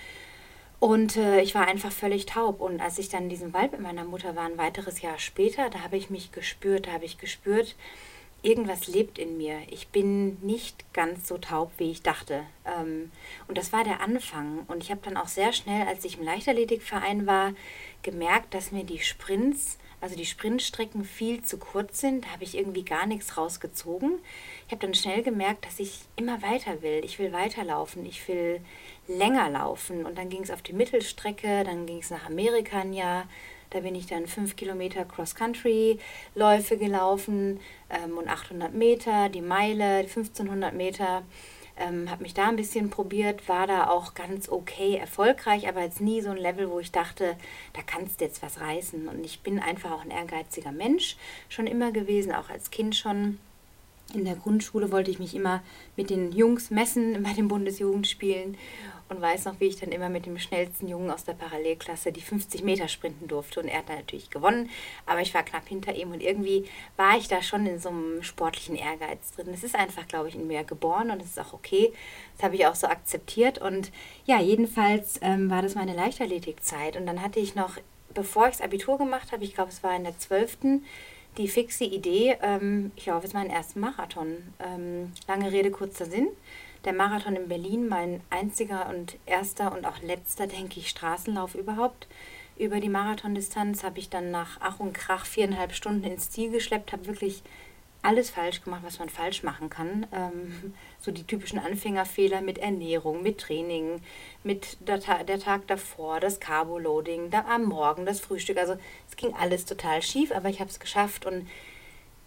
und 0.81 1.17
äh, 1.17 1.41
ich 1.41 1.55
war 1.55 1.67
einfach 1.67 1.93
völlig 1.93 2.27
taub. 2.27 2.61
Und 2.61 2.81
als 2.81 2.99
ich 2.99 3.09
dann 3.09 3.25
in 3.25 3.29
diesem 3.31 3.53
Wald 3.55 3.73
mit 3.73 3.81
meiner 3.81 4.05
Mutter 4.05 4.37
war, 4.37 4.45
ein 4.45 4.59
weiteres 4.59 5.01
Jahr 5.01 5.19
später, 5.19 5.71
da 5.71 5.81
habe 5.81 5.97
ich 5.97 6.11
mich 6.11 6.33
gespürt, 6.33 6.87
da 6.87 6.93
habe 6.93 7.05
ich 7.05 7.19
gespürt, 7.19 7.75
irgendwas 8.45 8.87
lebt 8.87 9.19
in 9.19 9.39
mir. 9.39 9.61
Ich 9.71 9.89
bin 9.89 10.39
nicht 10.43 10.93
ganz 10.93 11.27
so 11.27 11.39
taub, 11.39 11.73
wie 11.79 11.91
ich 11.91 12.03
dachte. 12.03 12.45
Ähm, 12.67 13.11
und 13.49 13.57
das 13.57 13.73
war 13.73 13.85
der 13.85 14.01
Anfang. 14.01 14.65
Und 14.69 14.83
ich 14.83 14.91
habe 14.91 15.01
dann 15.03 15.17
auch 15.17 15.29
sehr 15.29 15.53
schnell, 15.53 15.89
als 15.89 16.05
ich 16.05 16.19
im 16.19 16.25
Leichtathletikverein 16.25 17.27
war, 17.27 17.55
gemerkt, 18.03 18.53
dass 18.53 18.71
mir 18.71 18.85
die 18.85 18.99
Sprints, 18.99 19.79
also 20.03 20.15
die 20.15 20.27
Sprintstrecken 20.27 21.05
viel 21.05 21.43
zu 21.43 21.57
kurz 21.57 22.01
sind. 22.01 22.27
Da 22.27 22.29
habe 22.33 22.45
ich 22.45 22.55
irgendwie 22.59 22.85
gar 22.85 23.07
nichts 23.07 23.39
rausgezogen. 23.39 24.19
Ich 24.67 24.73
habe 24.73 24.85
dann 24.85 24.95
schnell 24.95 25.23
gemerkt, 25.23 25.65
dass 25.65 25.81
ich 25.81 26.01
immer 26.17 26.43
weiter 26.43 26.83
will. 26.83 27.01
Ich 27.03 27.19
will 27.19 27.33
weiterlaufen. 27.33 28.05
Ich 28.05 28.29
will 28.29 28.61
länger 29.09 29.51
laufen. 29.51 30.07
Und 30.07 30.19
dann 30.19 30.29
ging 30.29 30.43
es 30.43 30.51
auf 30.51 30.63
die 30.63 30.73
Mittelstrecke, 30.73 31.65
dann 31.65 31.87
ging 31.87 31.99
es 31.99 32.11
nach 32.11 32.27
Amerika 32.27 32.81
ein 32.81 32.93
Jahr. 32.93 33.27
Da 33.71 33.81
bin 33.81 33.97
ich 33.97 34.07
dann 34.07 34.29
fünf 34.29 34.55
Kilometer 34.55 35.05
Cross-Country-Läufe 35.05 36.77
gelaufen 36.79 37.59
ähm, 37.91 38.17
und 38.17 38.29
800 38.29 38.73
Meter, 38.73 39.29
die 39.29 39.41
Meile, 39.41 39.99
1500 39.99 40.73
Meter. 40.75 41.25
Ähm, 41.77 42.09
habe 42.09 42.23
mich 42.23 42.35
da 42.35 42.49
ein 42.49 42.57
bisschen 42.57 42.89
probiert, 42.89 43.49
war 43.49 43.67
da 43.67 43.89
auch 43.89 44.15
ganz 44.15 44.49
okay 44.49 44.95
erfolgreich, 44.95 45.67
aber 45.67 45.83
jetzt 45.83 46.01
nie 46.01 46.21
so 46.21 46.31
ein 46.31 46.37
Level, 46.37 46.71
wo 46.71 46.79
ich 46.79 46.93
dachte, 46.93 47.37
da 47.73 47.83
kannst 47.85 48.21
du 48.21 48.27
jetzt 48.27 48.45
was 48.45 48.61
reißen. 48.61 49.09
Und 49.09 49.25
ich 49.25 49.41
bin 49.41 49.59
einfach 49.59 49.91
auch 49.91 50.03
ein 50.03 50.13
ehrgeiziger 50.13 50.71
Mensch 50.71 51.17
schon 51.49 51.67
immer 51.67 51.91
gewesen, 51.91 52.33
auch 52.33 52.51
als 52.51 52.71
Kind 52.71 52.95
schon. 52.95 53.39
In 54.13 54.25
der 54.25 54.37
Grundschule 54.37 54.93
wollte 54.93 55.11
ich 55.11 55.19
mich 55.19 55.35
immer 55.35 55.65
mit 55.97 56.11
den 56.11 56.31
Jungs 56.31 56.71
messen 56.71 57.21
bei 57.25 57.33
den 57.33 57.49
Bundesjugendspielen 57.49 58.57
und 59.09 59.21
weiß 59.21 59.45
noch, 59.45 59.61
wie 59.61 59.67
ich 59.67 59.77
dann 59.77 59.93
immer 59.93 60.09
mit 60.09 60.27
dem 60.27 60.39
schnellsten 60.39 60.89
Jungen 60.89 61.11
aus 61.11 61.25
der 61.25 61.35
Parallelklasse 61.35 62.13
die 62.13 62.21
50 62.21 62.63
Meter 62.63 62.89
sprinten 62.89 63.29
durfte. 63.29 63.61
Und 63.61 63.69
er 63.69 63.79
hat 63.79 63.89
natürlich 63.89 64.31
gewonnen, 64.31 64.71
aber 65.07 65.21
ich 65.21 65.35
war 65.35 65.43
knapp 65.43 65.69
hinter 65.69 65.95
ihm 65.95 66.13
und 66.13 66.23
irgendwie 66.23 66.67
war 66.97 67.17
ich 67.17 67.29
da 67.29 67.43
schon 67.43 67.67
in 67.67 67.79
so 67.79 67.91
einem 67.91 68.23
sportlichen 68.23 68.77
Ehrgeiz 68.77 69.33
drin. 69.33 69.49
Es 69.53 69.63
ist 69.63 69.75
einfach, 69.75 70.09
glaube 70.09 70.29
ich, 70.29 70.35
in 70.35 70.47
mir 70.47 70.65
geboren 70.65 71.11
und 71.11 71.21
es 71.21 71.29
ist 71.29 71.41
auch 71.41 71.53
okay. 71.53 71.93
Das 72.37 72.45
habe 72.45 72.57
ich 72.57 72.67
auch 72.67 72.75
so 72.75 72.87
akzeptiert. 72.87 73.59
Und 73.59 73.93
ja, 74.25 74.41
jedenfalls 74.41 75.19
ähm, 75.23 75.51
war 75.51 75.63
das 75.63 75.75
meine 75.75 75.95
Leichtathletikzeit. 75.95 76.97
Und 76.97 77.07
dann 77.07 77.23
hatte 77.23 77.41
ich 77.41 77.55
noch, 77.55 77.77
bevor 78.15 78.47
ich 78.47 78.57
das 78.57 78.63
Abitur 78.63 78.99
gemacht 78.99 79.33
habe, 79.33 79.45
ich 79.45 79.55
glaube, 79.55 79.71
es 79.71 79.83
war 79.83 79.95
in 79.95 80.05
der 80.05 80.19
12., 80.19 80.81
die 81.37 81.49
fixe 81.49 81.83
Idee, 81.83 82.37
ähm, 82.43 82.93
ich 82.95 83.07
laufe 83.07 83.25
jetzt 83.25 83.35
meinen 83.35 83.51
ersten 83.51 83.81
Marathon. 83.81 84.37
Ähm, 84.61 85.13
lange 85.27 85.51
Rede, 85.51 85.73
kurzer 85.73 86.07
Sinn 86.07 86.29
der 86.85 86.93
Marathon 86.93 87.37
in 87.37 87.49
Berlin 87.49 87.89
mein 87.89 88.21
einziger 88.31 88.89
und 88.89 89.17
erster 89.27 89.73
und 89.73 89.87
auch 89.87 90.01
letzter, 90.03 90.47
denke 90.47 90.81
ich, 90.81 90.89
Straßenlauf 90.89 91.55
überhaupt. 91.55 92.07
Über 92.57 92.81
die 92.81 92.89
Marathondistanz 92.89 93.83
habe 93.83 93.99
ich 93.99 94.11
dann 94.11 94.31
nach 94.31 94.59
Ach 94.61 94.79
und 94.81 94.93
Krach 94.93 95.27
viereinhalb 95.27 95.75
Stunden 95.75 96.05
ins 96.05 96.31
Ziel 96.31 96.51
geschleppt, 96.51 96.93
habe 96.93 97.07
wirklich 97.07 97.43
alles 98.05 98.29
falsch 98.31 98.63
gemacht, 98.63 98.83
was 98.85 98.99
man 98.99 99.09
falsch 99.09 99.43
machen 99.43 99.71
kann. 99.71 100.07
Ähm, 100.13 100.75
so 101.01 101.11
die 101.11 101.25
typischen 101.25 101.59
Anfängerfehler 101.59 102.43
mit 102.43 102.59
Ernährung, 102.59 103.23
mit 103.23 103.39
Training, 103.39 104.01
mit 104.45 104.77
der, 104.87 105.01
Ta 105.01 105.25
der 105.25 105.41
Tag 105.41 105.67
davor, 105.67 106.21
das 106.21 106.39
Carbo-Loading, 106.39 107.31
da 107.31 107.45
am 107.49 107.65
Morgen, 107.65 108.07
das 108.07 108.21
Frühstück. 108.21 108.59
Also 108.59 108.77
es 109.09 109.17
ging 109.17 109.35
alles 109.35 109.65
total 109.65 110.03
schief, 110.03 110.33
aber 110.33 110.49
ich 110.49 110.61
habe 110.61 110.71
es 110.71 110.79
geschafft 110.79 111.27
und 111.27 111.49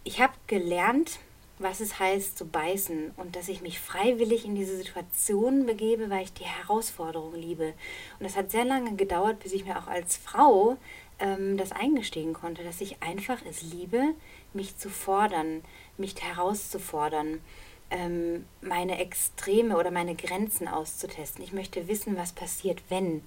ich 0.03 0.19
habe 0.19 0.33
gelernt, 0.47 1.19
was 1.59 1.79
es 1.79 1.99
heißt 1.99 2.37
zu 2.37 2.45
beißen 2.45 3.11
und 3.17 3.35
dass 3.35 3.47
ich 3.47 3.61
mich 3.61 3.79
freiwillig 3.79 4.45
in 4.45 4.55
diese 4.55 4.77
Situation 4.77 5.65
begebe, 5.65 6.09
weil 6.09 6.23
ich 6.23 6.33
die 6.33 6.45
Herausforderung 6.45 7.33
liebe. 7.33 7.73
Und 8.19 8.25
es 8.25 8.35
hat 8.35 8.51
sehr 8.51 8.65
lange 8.65 8.95
gedauert, 8.95 9.39
bis 9.39 9.53
ich 9.53 9.65
mir 9.65 9.77
auch 9.77 9.87
als 9.87 10.17
Frau 10.17 10.77
ähm, 11.19 11.57
das 11.57 11.71
eingestehen 11.71 12.33
konnte, 12.33 12.63
dass 12.63 12.81
ich 12.81 13.01
einfach 13.01 13.39
es 13.49 13.63
liebe, 13.63 14.13
mich 14.53 14.77
zu 14.77 14.89
fordern, 14.89 15.63
mich 15.97 16.15
herauszufordern, 16.21 17.41
ähm, 17.89 18.45
meine 18.61 18.99
Extreme 18.99 19.77
oder 19.77 19.91
meine 19.91 20.15
Grenzen 20.15 20.67
auszutesten. 20.67 21.43
Ich 21.43 21.53
möchte 21.53 21.87
wissen, 21.87 22.17
was 22.17 22.33
passiert, 22.33 22.81
wenn. 22.89 23.23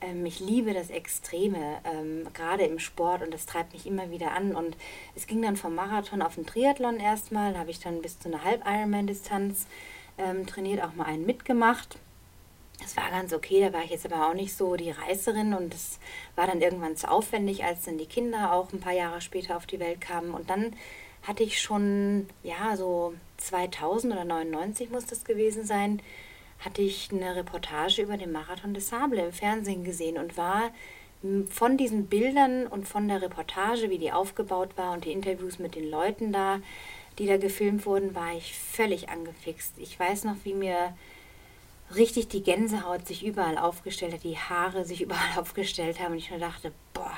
Ähm, 0.00 0.24
ich 0.26 0.40
liebe 0.40 0.72
das 0.74 0.90
Extreme, 0.90 1.78
ähm, 1.84 2.26
gerade 2.32 2.64
im 2.64 2.78
Sport 2.78 3.22
und 3.22 3.32
das 3.32 3.46
treibt 3.46 3.72
mich 3.72 3.86
immer 3.86 4.10
wieder 4.10 4.32
an. 4.32 4.54
Und 4.54 4.76
es 5.14 5.26
ging 5.26 5.42
dann 5.42 5.56
vom 5.56 5.74
Marathon 5.74 6.22
auf 6.22 6.34
den 6.34 6.46
Triathlon 6.46 6.98
erstmal, 6.98 7.58
habe 7.58 7.70
ich 7.70 7.80
dann 7.80 8.02
bis 8.02 8.18
zu 8.18 8.28
einer 8.28 8.44
Halb-Ironman-Distanz 8.44 9.66
ähm, 10.18 10.46
trainiert, 10.46 10.82
auch 10.82 10.94
mal 10.94 11.06
einen 11.06 11.26
mitgemacht. 11.26 11.98
Das 12.80 12.96
war 12.96 13.10
ganz 13.10 13.34
okay, 13.34 13.60
da 13.60 13.72
war 13.74 13.84
ich 13.84 13.90
jetzt 13.90 14.06
aber 14.10 14.28
auch 14.28 14.34
nicht 14.34 14.54
so 14.56 14.74
die 14.74 14.90
Reißerin 14.90 15.52
und 15.52 15.74
das 15.74 15.98
war 16.34 16.46
dann 16.46 16.62
irgendwann 16.62 16.96
zu 16.96 17.10
aufwendig, 17.10 17.62
als 17.62 17.84
dann 17.84 17.98
die 17.98 18.06
Kinder 18.06 18.54
auch 18.54 18.72
ein 18.72 18.80
paar 18.80 18.94
Jahre 18.94 19.20
später 19.20 19.56
auf 19.56 19.66
die 19.66 19.80
Welt 19.80 20.00
kamen. 20.00 20.30
Und 20.30 20.48
dann 20.48 20.74
hatte 21.22 21.42
ich 21.42 21.60
schon, 21.60 22.26
ja, 22.42 22.76
so 22.76 23.12
2000 23.36 24.14
oder 24.14 24.24
99 24.24 24.90
muss 24.90 25.04
das 25.04 25.24
gewesen 25.24 25.66
sein, 25.66 26.00
hatte 26.60 26.82
ich 26.82 27.10
eine 27.10 27.36
Reportage 27.36 28.02
über 28.02 28.16
den 28.16 28.32
Marathon 28.32 28.74
des 28.74 28.88
Sable 28.88 29.24
im 29.24 29.32
Fernsehen 29.32 29.84
gesehen 29.84 30.18
und 30.18 30.36
war 30.36 30.70
von 31.50 31.76
diesen 31.76 32.06
Bildern 32.06 32.66
und 32.66 32.88
von 32.88 33.08
der 33.08 33.20
Reportage, 33.20 33.90
wie 33.90 33.98
die 33.98 34.12
aufgebaut 34.12 34.70
war 34.76 34.92
und 34.92 35.04
die 35.04 35.12
Interviews 35.12 35.58
mit 35.58 35.74
den 35.74 35.90
Leuten 35.90 36.32
da, 36.32 36.60
die 37.18 37.26
da 37.26 37.36
gefilmt 37.36 37.84
wurden, 37.84 38.14
war 38.14 38.32
ich 38.34 38.54
völlig 38.54 39.10
angefixt. 39.10 39.74
Ich 39.78 39.98
weiß 39.98 40.24
noch, 40.24 40.36
wie 40.44 40.54
mir 40.54 40.94
richtig 41.94 42.28
die 42.28 42.42
Gänsehaut 42.42 43.06
sich 43.06 43.24
überall 43.24 43.58
aufgestellt 43.58 44.14
hat, 44.14 44.24
die 44.24 44.38
Haare 44.38 44.84
sich 44.84 45.00
überall 45.02 45.38
aufgestellt 45.38 46.00
haben 46.00 46.12
und 46.12 46.18
ich 46.18 46.30
nur 46.30 46.38
dachte, 46.38 46.72
boah, 46.94 47.16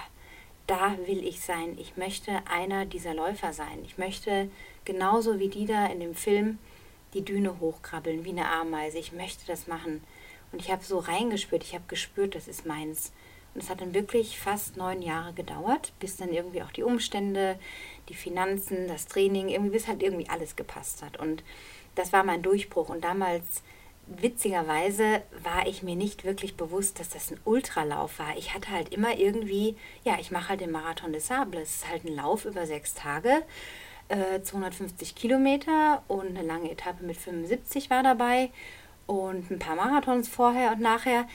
da 0.66 0.96
will 1.06 1.24
ich 1.24 1.40
sein. 1.40 1.76
Ich 1.78 1.96
möchte 1.96 2.32
einer 2.50 2.86
dieser 2.86 3.14
Läufer 3.14 3.52
sein. 3.52 3.80
Ich 3.84 3.98
möchte 3.98 4.48
genauso 4.84 5.38
wie 5.38 5.48
die 5.48 5.66
da 5.66 5.86
in 5.86 6.00
dem 6.00 6.14
Film 6.14 6.58
die 7.14 7.24
Düne 7.24 7.60
hochkrabbeln 7.60 8.24
wie 8.24 8.30
eine 8.30 8.48
Ameise. 8.48 8.98
Ich 8.98 9.12
möchte 9.12 9.46
das 9.46 9.66
machen. 9.66 10.02
Und 10.52 10.60
ich 10.60 10.70
habe 10.70 10.84
so 10.84 10.98
reingespürt, 10.98 11.62
ich 11.62 11.74
habe 11.74 11.84
gespürt, 11.88 12.34
das 12.34 12.48
ist 12.48 12.66
meins. 12.66 13.12
Und 13.54 13.62
es 13.62 13.70
hat 13.70 13.80
dann 13.80 13.94
wirklich 13.94 14.38
fast 14.38 14.76
neun 14.76 15.02
Jahre 15.02 15.32
gedauert, 15.32 15.92
bis 16.00 16.16
dann 16.16 16.32
irgendwie 16.32 16.62
auch 16.62 16.70
die 16.70 16.82
Umstände, 16.82 17.58
die 18.08 18.14
Finanzen, 18.14 18.88
das 18.88 19.06
Training, 19.06 19.48
irgendwie 19.48 19.72
bis 19.72 19.88
halt 19.88 20.02
irgendwie 20.02 20.28
alles 20.28 20.56
gepasst 20.56 21.02
hat. 21.02 21.18
Und 21.18 21.42
das 21.94 22.12
war 22.12 22.24
mein 22.24 22.42
Durchbruch. 22.42 22.88
Und 22.88 23.04
damals, 23.04 23.62
witzigerweise, 24.06 25.22
war 25.42 25.66
ich 25.66 25.82
mir 25.82 25.96
nicht 25.96 26.24
wirklich 26.24 26.56
bewusst, 26.56 26.98
dass 26.98 27.10
das 27.10 27.30
ein 27.30 27.40
Ultralauf 27.44 28.18
war. 28.18 28.36
Ich 28.38 28.54
hatte 28.54 28.70
halt 28.70 28.90
immer 28.90 29.18
irgendwie, 29.18 29.76
ja, 30.02 30.16
ich 30.18 30.30
mache 30.30 30.50
halt 30.50 30.60
den 30.62 30.70
Marathon 30.70 31.12
des 31.12 31.26
Sables. 31.26 31.68
Es 31.68 31.76
ist 31.76 31.90
halt 31.90 32.04
ein 32.04 32.16
Lauf 32.16 32.46
über 32.46 32.66
sechs 32.66 32.94
Tage. 32.94 33.42
250 34.42 35.10
äh, 35.10 35.14
Kilometer 35.14 36.02
und 36.08 36.26
eine 36.26 36.42
lange 36.42 36.70
Etappe 36.70 37.04
mit 37.04 37.16
75 37.16 37.90
war 37.90 38.02
dabei 38.02 38.50
und 39.06 39.50
ein 39.50 39.58
paar 39.58 39.76
Marathons 39.76 40.28
vorher 40.28 40.72
und 40.72 40.80
nachher. 40.80 41.26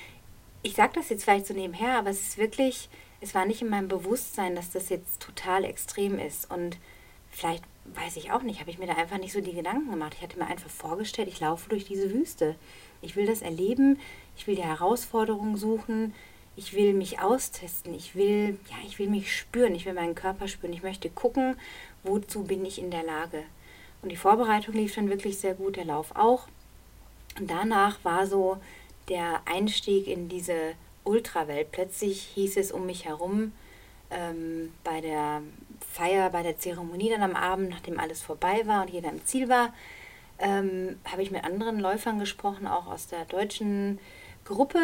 Ich 0.63 0.75
sage 0.75 0.93
das 0.95 1.09
jetzt 1.09 1.23
vielleicht 1.23 1.47
so 1.47 1.53
nebenher, 1.53 1.97
aber 1.97 2.09
es 2.09 2.21
ist 2.21 2.37
wirklich, 2.37 2.89
es 3.21 3.35
war 3.35 3.45
nicht 3.45 3.61
in 3.61 3.69
meinem 3.69 3.87
Bewusstsein, 3.87 4.55
dass 4.55 4.71
das 4.71 4.89
jetzt 4.89 5.21
total 5.21 5.63
extrem 5.63 6.19
ist. 6.19 6.49
Und 6.51 6.77
vielleicht 7.29 7.63
weiß 7.85 8.17
ich 8.17 8.31
auch 8.31 8.41
nicht, 8.41 8.59
habe 8.59 8.69
ich 8.69 8.79
mir 8.79 8.87
da 8.87 8.95
einfach 8.95 9.17
nicht 9.17 9.33
so 9.33 9.41
die 9.41 9.53
Gedanken 9.53 9.91
gemacht. 9.91 10.13
Ich 10.15 10.21
hatte 10.21 10.37
mir 10.37 10.47
einfach 10.47 10.69
vorgestellt, 10.69 11.27
ich 11.27 11.39
laufe 11.39 11.69
durch 11.69 11.85
diese 11.85 12.11
Wüste. 12.13 12.55
Ich 13.01 13.15
will 13.15 13.25
das 13.25 13.41
erleben, 13.41 13.99
ich 14.35 14.47
will 14.47 14.55
die 14.55 14.63
Herausforderungen 14.63 15.55
suchen, 15.55 16.13
ich 16.57 16.73
will 16.73 16.93
mich 16.93 17.19
austesten, 17.19 17.93
ich 17.93 18.15
will, 18.15 18.59
ja, 18.69 18.75
ich 18.85 18.97
will 18.99 19.07
mich 19.07 19.33
spüren, 19.33 19.75
ich 19.75 19.85
will 19.85 19.93
meinen 19.93 20.15
Körper 20.15 20.47
spüren, 20.47 20.73
ich 20.73 20.83
möchte 20.83 21.09
gucken, 21.09 21.55
wozu 22.03 22.43
bin 22.43 22.65
ich 22.65 22.79
in 22.79 22.91
der 22.91 23.03
Lage. 23.03 23.43
Und 24.01 24.09
die 24.09 24.17
Vorbereitung 24.17 24.73
lief 24.73 24.95
dann 24.95 25.09
wirklich 25.09 25.37
sehr 25.37 25.53
gut, 25.53 25.75
der 25.75 25.85
Lauf 25.85 26.15
auch. 26.15 26.47
Und 27.39 27.49
danach 27.49 28.03
war 28.03 28.25
so 28.25 28.57
der 29.07 29.41
Einstieg 29.45 30.07
in 30.07 30.29
diese 30.29 30.73
Ultrawelt. 31.03 31.71
Plötzlich 31.71 32.23
hieß 32.33 32.57
es 32.57 32.71
um 32.71 32.87
mich 32.87 33.05
herum, 33.05 33.53
ähm, 34.09 34.73
bei 34.83 34.99
der 34.99 35.43
Feier, 35.93 36.31
bei 36.31 36.41
der 36.41 36.57
Zeremonie 36.57 37.09
dann 37.09 37.23
am 37.23 37.35
Abend, 37.35 37.69
nachdem 37.69 37.99
alles 37.99 38.21
vorbei 38.21 38.63
war 38.65 38.81
und 38.81 38.89
jeder 38.89 39.09
im 39.09 39.23
Ziel 39.25 39.47
war, 39.47 39.73
ähm, 40.39 40.99
habe 41.05 41.21
ich 41.21 41.31
mit 41.31 41.43
anderen 41.43 41.79
Läufern 41.79 42.19
gesprochen, 42.19 42.67
auch 42.67 42.87
aus 42.87 43.07
der 43.07 43.25
deutschen 43.25 43.99
Gruppe. 44.43 44.79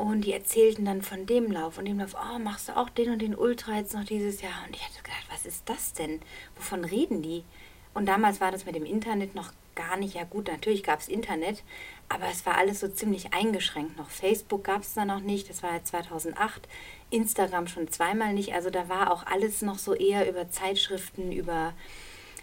Und 0.00 0.22
die 0.22 0.32
erzählten 0.32 0.86
dann 0.86 1.02
von 1.02 1.26
dem 1.26 1.52
Lauf 1.52 1.76
und 1.76 1.84
dem 1.84 1.98
Lauf, 1.98 2.14
oh, 2.14 2.38
machst 2.38 2.70
du 2.70 2.76
auch 2.78 2.88
den 2.88 3.10
und 3.10 3.18
den 3.18 3.34
Ultra 3.34 3.76
jetzt 3.76 3.92
noch 3.92 4.04
dieses 4.04 4.40
Jahr? 4.40 4.64
Und 4.66 4.74
ich 4.74 4.82
hatte 4.82 5.02
gedacht, 5.02 5.26
was 5.28 5.44
ist 5.44 5.68
das 5.68 5.92
denn? 5.92 6.20
Wovon 6.56 6.86
reden 6.86 7.20
die? 7.20 7.44
Und 7.92 8.06
damals 8.06 8.40
war 8.40 8.50
das 8.50 8.64
mit 8.64 8.74
dem 8.74 8.86
Internet 8.86 9.34
noch 9.34 9.52
gar 9.74 9.98
nicht, 9.98 10.14
ja 10.14 10.24
gut, 10.24 10.48
natürlich 10.48 10.84
gab 10.84 11.00
es 11.00 11.08
Internet, 11.08 11.62
aber 12.08 12.24
es 12.30 12.46
war 12.46 12.56
alles 12.56 12.80
so 12.80 12.88
ziemlich 12.88 13.34
eingeschränkt 13.34 13.98
noch. 13.98 14.08
Facebook 14.08 14.64
gab 14.64 14.80
es 14.80 14.94
da 14.94 15.04
noch 15.04 15.20
nicht, 15.20 15.50
das 15.50 15.62
war 15.62 15.74
ja 15.74 15.84
2008, 15.84 16.66
Instagram 17.10 17.66
schon 17.66 17.88
zweimal 17.88 18.32
nicht, 18.32 18.54
also 18.54 18.70
da 18.70 18.88
war 18.88 19.12
auch 19.12 19.26
alles 19.26 19.60
noch 19.60 19.78
so 19.78 19.94
eher 19.94 20.26
über 20.26 20.48
Zeitschriften, 20.48 21.30
über 21.30 21.74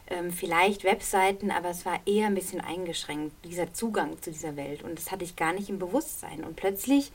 ähm, 0.10 0.32
vielleicht 0.32 0.84
Webseiten, 0.84 1.52
aber 1.52 1.70
es 1.70 1.86
war 1.86 2.00
eher 2.06 2.28
ein 2.28 2.36
bisschen 2.36 2.62
eingeschränkt, 2.62 3.34
dieser 3.44 3.74
Zugang 3.74 4.22
zu 4.22 4.32
dieser 4.32 4.56
Welt. 4.56 4.84
Und 4.84 4.98
das 4.98 5.12
hatte 5.12 5.26
ich 5.26 5.36
gar 5.36 5.54
nicht 5.54 5.70
im 5.70 5.80
Bewusstsein. 5.80 6.44
Und 6.44 6.56
plötzlich 6.56 7.12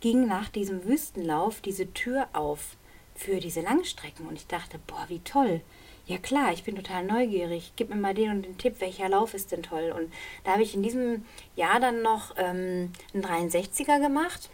ging 0.00 0.26
nach 0.26 0.48
diesem 0.48 0.84
Wüstenlauf 0.84 1.60
diese 1.60 1.92
Tür 1.92 2.28
auf 2.32 2.76
für 3.14 3.40
diese 3.40 3.62
Langstrecken 3.62 4.26
und 4.26 4.36
ich 4.36 4.46
dachte, 4.46 4.78
boah, 4.86 5.06
wie 5.08 5.20
toll. 5.20 5.62
Ja 6.06 6.18
klar, 6.18 6.52
ich 6.52 6.62
bin 6.62 6.76
total 6.76 7.04
neugierig. 7.04 7.72
Gib 7.74 7.88
mir 7.88 7.96
mal 7.96 8.14
den 8.14 8.30
und 8.30 8.42
den 8.42 8.58
Tipp, 8.58 8.76
welcher 8.78 9.08
Lauf 9.08 9.34
ist 9.34 9.50
denn 9.50 9.64
toll? 9.64 9.92
Und 9.96 10.12
da 10.44 10.52
habe 10.52 10.62
ich 10.62 10.74
in 10.74 10.82
diesem 10.82 11.24
Jahr 11.56 11.80
dann 11.80 12.02
noch 12.02 12.34
ähm, 12.36 12.92
einen 13.12 13.24
63er 13.24 14.00
gemacht. 14.00 14.48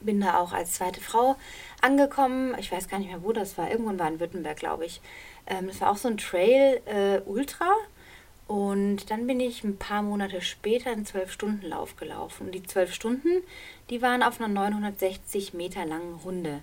Bin 0.00 0.20
da 0.20 0.38
auch 0.38 0.52
als 0.52 0.72
zweite 0.72 1.02
Frau 1.02 1.36
angekommen. 1.82 2.56
Ich 2.58 2.72
weiß 2.72 2.88
gar 2.88 2.98
nicht 2.98 3.08
mehr, 3.10 3.22
wo 3.22 3.32
das 3.32 3.58
war. 3.58 3.70
Irgendwann 3.70 3.98
war 3.98 4.08
in 4.08 4.20
Württemberg, 4.20 4.56
glaube 4.56 4.86
ich. 4.86 5.02
Ähm, 5.46 5.66
das 5.66 5.82
war 5.82 5.90
auch 5.90 5.98
so 5.98 6.08
ein 6.08 6.16
Trail 6.16 6.80
äh, 6.86 7.20
Ultra. 7.26 7.70
Und 8.46 9.10
dann 9.10 9.26
bin 9.26 9.40
ich 9.40 9.64
ein 9.64 9.78
paar 9.78 10.02
Monate 10.02 10.42
später 10.42 10.90
einen 10.90 11.06
12-Stunden-Lauf 11.06 11.96
gelaufen. 11.96 12.46
Und 12.46 12.54
die 12.54 12.62
12 12.62 12.92
Stunden, 12.92 13.42
die 13.90 14.02
waren 14.02 14.22
auf 14.22 14.40
einer 14.40 14.48
960 14.48 15.54
Meter 15.54 15.86
langen 15.86 16.14
Runde. 16.16 16.60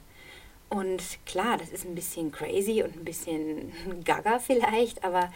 Und 0.69 1.01
klar, 1.25 1.57
das 1.57 1.69
ist 1.69 1.85
ein 1.85 1.95
bisschen 1.95 2.31
crazy 2.31 2.83
und 2.83 2.95
ein 2.95 3.03
bisschen 3.03 3.73
gaga 4.05 4.39
vielleicht, 4.39 5.03
aber 5.03 5.31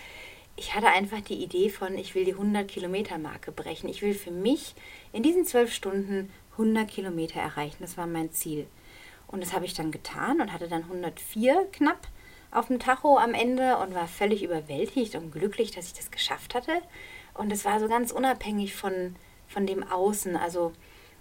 ich 0.55 0.73
hatte 0.73 0.87
einfach 0.87 1.19
die 1.19 1.43
Idee 1.43 1.69
von, 1.69 1.97
ich 1.97 2.15
will 2.15 2.23
die 2.23 2.31
100 2.31 2.67
Kilometer 2.67 3.17
Marke 3.17 3.51
brechen. 3.51 3.89
Ich 3.89 4.01
will 4.01 4.13
für 4.13 4.31
mich 4.31 4.75
in 5.11 5.23
diesen 5.23 5.45
zwölf 5.45 5.73
Stunden 5.73 6.31
100 6.53 6.87
Kilometer 6.87 7.41
erreichen. 7.41 7.77
Das 7.81 7.97
war 7.97 8.07
mein 8.07 8.31
Ziel. 8.31 8.65
Und 9.27 9.41
das 9.43 9.51
habe 9.51 9.65
ich 9.65 9.73
dann 9.73 9.91
getan 9.91 10.39
und 10.39 10.53
hatte 10.53 10.69
dann 10.69 10.83
104 10.83 11.67
knapp 11.73 12.07
auf 12.55 12.67
dem 12.67 12.79
Tacho 12.79 13.17
am 13.17 13.33
Ende 13.33 13.77
und 13.77 13.93
war 13.93 14.07
völlig 14.07 14.43
überwältigt 14.43 15.15
und 15.15 15.31
glücklich, 15.31 15.71
dass 15.71 15.87
ich 15.87 15.93
das 15.93 16.11
geschafft 16.11 16.55
hatte. 16.55 16.71
Und 17.33 17.51
es 17.51 17.65
war 17.65 17.79
so 17.79 17.87
ganz 17.87 18.11
unabhängig 18.11 18.75
von, 18.75 19.15
von 19.47 19.67
dem 19.67 19.83
Außen. 19.83 20.35
Also, 20.37 20.71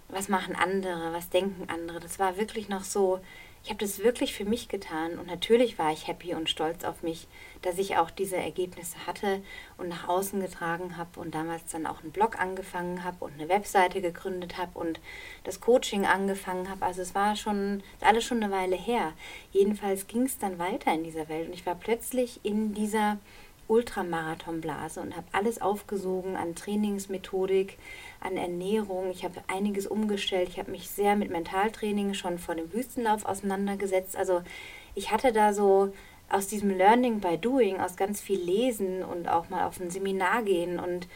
was 0.07 0.29
machen 0.29 0.55
andere, 0.55 1.11
was 1.13 1.29
denken 1.29 1.67
andere. 1.69 1.99
Das 1.99 2.19
war 2.19 2.37
wirklich 2.37 2.69
noch 2.69 2.83
so, 2.83 3.19
ich 3.65 3.71
habe 3.71 3.83
das 3.83 4.03
wirklich 4.03 4.35
für 4.35 4.45
mich 4.45 4.69
getan 4.69 5.17
und 5.17 5.25
natürlich 5.25 5.79
war 5.79 5.91
ich 5.91 6.07
happy 6.07 6.35
und 6.35 6.51
stolz 6.51 6.83
auf 6.83 7.01
mich, 7.01 7.27
dass 7.63 7.79
ich 7.79 7.97
auch 7.97 8.11
diese 8.11 8.37
Ergebnisse 8.37 8.95
hatte 9.07 9.41
und 9.79 9.89
nach 9.89 10.07
außen 10.07 10.39
getragen 10.39 10.97
habe 10.97 11.19
und 11.19 11.33
damals 11.33 11.71
dann 11.71 11.87
auch 11.87 12.03
einen 12.03 12.11
Blog 12.11 12.39
angefangen 12.39 13.03
habe 13.03 13.25
und 13.25 13.33
eine 13.33 13.49
Webseite 13.49 14.01
gegründet 14.01 14.59
habe 14.59 14.77
und 14.77 14.99
das 15.45 15.61
Coaching 15.61 16.05
angefangen 16.05 16.69
habe. 16.69 16.85
Also 16.85 17.01
es 17.01 17.15
war 17.15 17.35
schon 17.35 17.81
alles 18.01 18.23
schon 18.23 18.43
eine 18.43 18.53
Weile 18.53 18.75
her. 18.75 19.13
Jedenfalls 19.51 20.05
ging 20.05 20.27
es 20.27 20.37
dann 20.37 20.59
weiter 20.59 20.93
in 20.93 21.03
dieser 21.03 21.27
Welt 21.27 21.47
und 21.47 21.53
ich 21.55 21.65
war 21.65 21.73
plötzlich 21.73 22.41
in 22.43 22.75
dieser 22.75 23.17
Ultramarathonblase 23.67 25.01
und 25.01 25.15
habe 25.15 25.25
alles 25.31 25.59
aufgesogen 25.59 26.35
an 26.35 26.53
Trainingsmethodik, 26.53 27.79
an 28.19 28.37
Ernährung. 28.37 29.09
Ich 29.11 29.23
habe 29.23 29.43
einiges 29.47 29.87
umgestellt. 29.87 30.49
Ich 30.49 30.59
habe 30.59 30.71
mich 30.71 30.89
sehr 30.89 31.15
mit 31.15 31.29
Mentaltraining 31.29 32.13
schon 32.13 32.39
vor 32.39 32.55
dem 32.55 32.71
Wüstenlauf 32.73 33.25
auseinandergesetzt. 33.25 34.15
Also 34.15 34.41
ich 34.95 35.11
hatte 35.11 35.31
da 35.31 35.53
so 35.53 35.93
aus 36.29 36.47
diesem 36.47 36.69
Learning 36.69 37.19
by 37.19 37.37
Doing, 37.37 37.79
aus 37.79 37.97
ganz 37.97 38.21
viel 38.21 38.39
Lesen 38.39 39.03
und 39.03 39.27
auch 39.27 39.49
mal 39.49 39.65
auf 39.65 39.79
ein 39.79 39.89
Seminar 39.89 40.43
gehen 40.43 40.79
und 40.79 41.07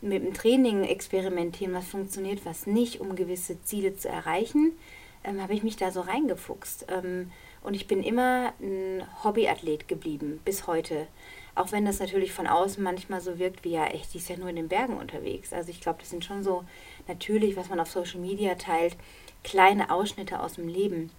mit 0.00 0.22
dem 0.22 0.34
Training 0.34 0.84
experimentieren, 0.84 1.74
was 1.74 1.88
funktioniert, 1.88 2.44
was 2.44 2.66
nicht, 2.66 3.00
um 3.00 3.14
gewisse 3.14 3.62
Ziele 3.62 3.96
zu 3.96 4.08
erreichen, 4.08 4.72
ähm, 5.24 5.40
habe 5.40 5.54
ich 5.54 5.62
mich 5.62 5.76
da 5.76 5.90
so 5.90 6.00
reingefuchst. 6.00 6.86
Ähm, 6.88 7.30
und 7.62 7.74
ich 7.74 7.86
bin 7.86 8.02
immer 8.02 8.52
ein 8.60 9.04
Hobbyathlet 9.22 9.86
geblieben, 9.86 10.40
bis 10.44 10.66
heute. 10.66 11.06
Auch 11.54 11.70
wenn 11.70 11.84
das 11.84 12.00
natürlich 12.00 12.32
von 12.32 12.46
außen 12.46 12.82
manchmal 12.82 13.20
so 13.20 13.38
wirkt, 13.38 13.64
wie 13.64 13.72
ja, 13.72 13.86
echt, 13.86 14.14
die 14.14 14.18
ist 14.18 14.28
ja 14.28 14.36
nur 14.36 14.48
in 14.48 14.56
den 14.56 14.68
Bergen 14.68 14.96
unterwegs. 14.96 15.52
Also 15.52 15.70
ich 15.70 15.80
glaube, 15.80 15.98
das 16.00 16.10
sind 16.10 16.24
schon 16.24 16.42
so 16.42 16.64
natürlich, 17.08 17.56
was 17.56 17.68
man 17.68 17.78
auf 17.78 17.90
Social 17.90 18.20
Media 18.20 18.54
teilt, 18.54 18.96
kleine 19.44 19.90
Ausschnitte 19.90 20.40
aus 20.40 20.54
dem 20.54 20.68
Leben. 20.68 21.10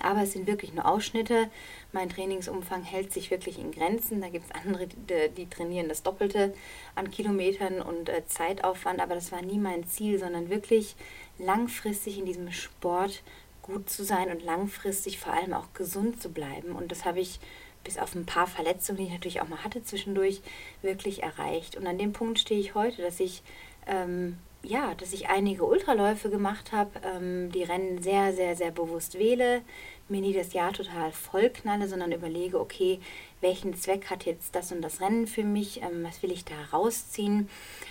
Aber 0.00 0.22
es 0.22 0.32
sind 0.32 0.46
wirklich 0.46 0.74
nur 0.74 0.86
Ausschnitte. 0.86 1.48
Mein 1.92 2.10
Trainingsumfang 2.10 2.82
hält 2.82 3.12
sich 3.12 3.30
wirklich 3.30 3.58
in 3.58 3.72
Grenzen. 3.72 4.20
Da 4.20 4.28
gibt 4.28 4.44
es 4.44 4.54
andere, 4.54 4.86
die, 4.86 5.30
die, 5.34 5.48
trainieren 5.48 5.88
das 5.88 6.02
Doppelte 6.02 6.54
an 6.94 7.10
Kilometern 7.10 7.80
und 7.80 8.08
äh, 8.08 8.26
Zeitaufwand. 8.26 9.00
Aber 9.00 9.14
das 9.14 9.32
war 9.32 9.42
nie 9.42 9.58
mein 9.58 9.86
Ziel, 9.86 10.18
sondern 10.18 10.50
wirklich 10.50 10.96
langfristig 11.38 12.18
in 12.18 12.26
diesem 12.26 12.52
Sport 12.52 13.22
gut 13.62 13.88
zu 13.90 14.04
sein 14.04 14.30
und 14.30 14.44
langfristig 14.44 15.18
vor 15.18 15.32
allem 15.32 15.54
auch 15.54 15.72
gesund 15.74 16.20
zu 16.20 16.28
bleiben. 16.30 16.72
Und 16.72 16.92
das 16.92 17.04
habe 17.04 17.20
ich 17.20 17.40
bis 17.86 17.98
auf 17.98 18.14
ein 18.14 18.26
paar 18.26 18.46
Verletzungen, 18.46 18.98
die 18.98 19.04
ich 19.04 19.12
natürlich 19.12 19.40
auch 19.40 19.48
mal 19.48 19.64
hatte 19.64 19.82
zwischendurch, 19.82 20.42
wirklich 20.82 21.22
erreicht. 21.22 21.76
Und 21.76 21.86
an 21.86 21.98
dem 21.98 22.12
Punkt 22.12 22.38
stehe 22.38 22.60
ich 22.60 22.74
heute, 22.74 23.00
dass 23.00 23.20
ich 23.20 23.42
ähm, 23.86 24.36
ja, 24.68 24.94
dass 24.94 25.12
ich 25.12 25.28
einige 25.28 25.64
Ultraläufe 25.64 26.28
gemacht 26.28 26.72
habe, 26.72 26.90
ähm, 27.04 27.52
die 27.52 27.62
Rennen 27.62 28.02
sehr, 28.02 28.32
sehr, 28.32 28.56
sehr 28.56 28.72
bewusst 28.72 29.18
wähle, 29.18 29.62
mir 30.08 30.20
nie 30.20 30.32
das 30.32 30.52
Jahr 30.52 30.72
total 30.72 31.12
vollknalle, 31.12 31.88
sondern 31.88 32.12
überlege, 32.12 32.60
okay, 32.60 33.00
welchen 33.40 33.74
Zweck 33.74 34.10
hat 34.10 34.24
jetzt 34.24 34.54
das 34.54 34.72
und 34.72 34.82
das 34.82 35.00
Rennen 35.00 35.26
für 35.26 35.44
mich, 35.44 35.82
ähm, 35.82 36.02
was 36.02 36.22
will 36.22 36.32
ich 36.32 36.44
da 36.44 36.54
rausziehen, 36.72 37.48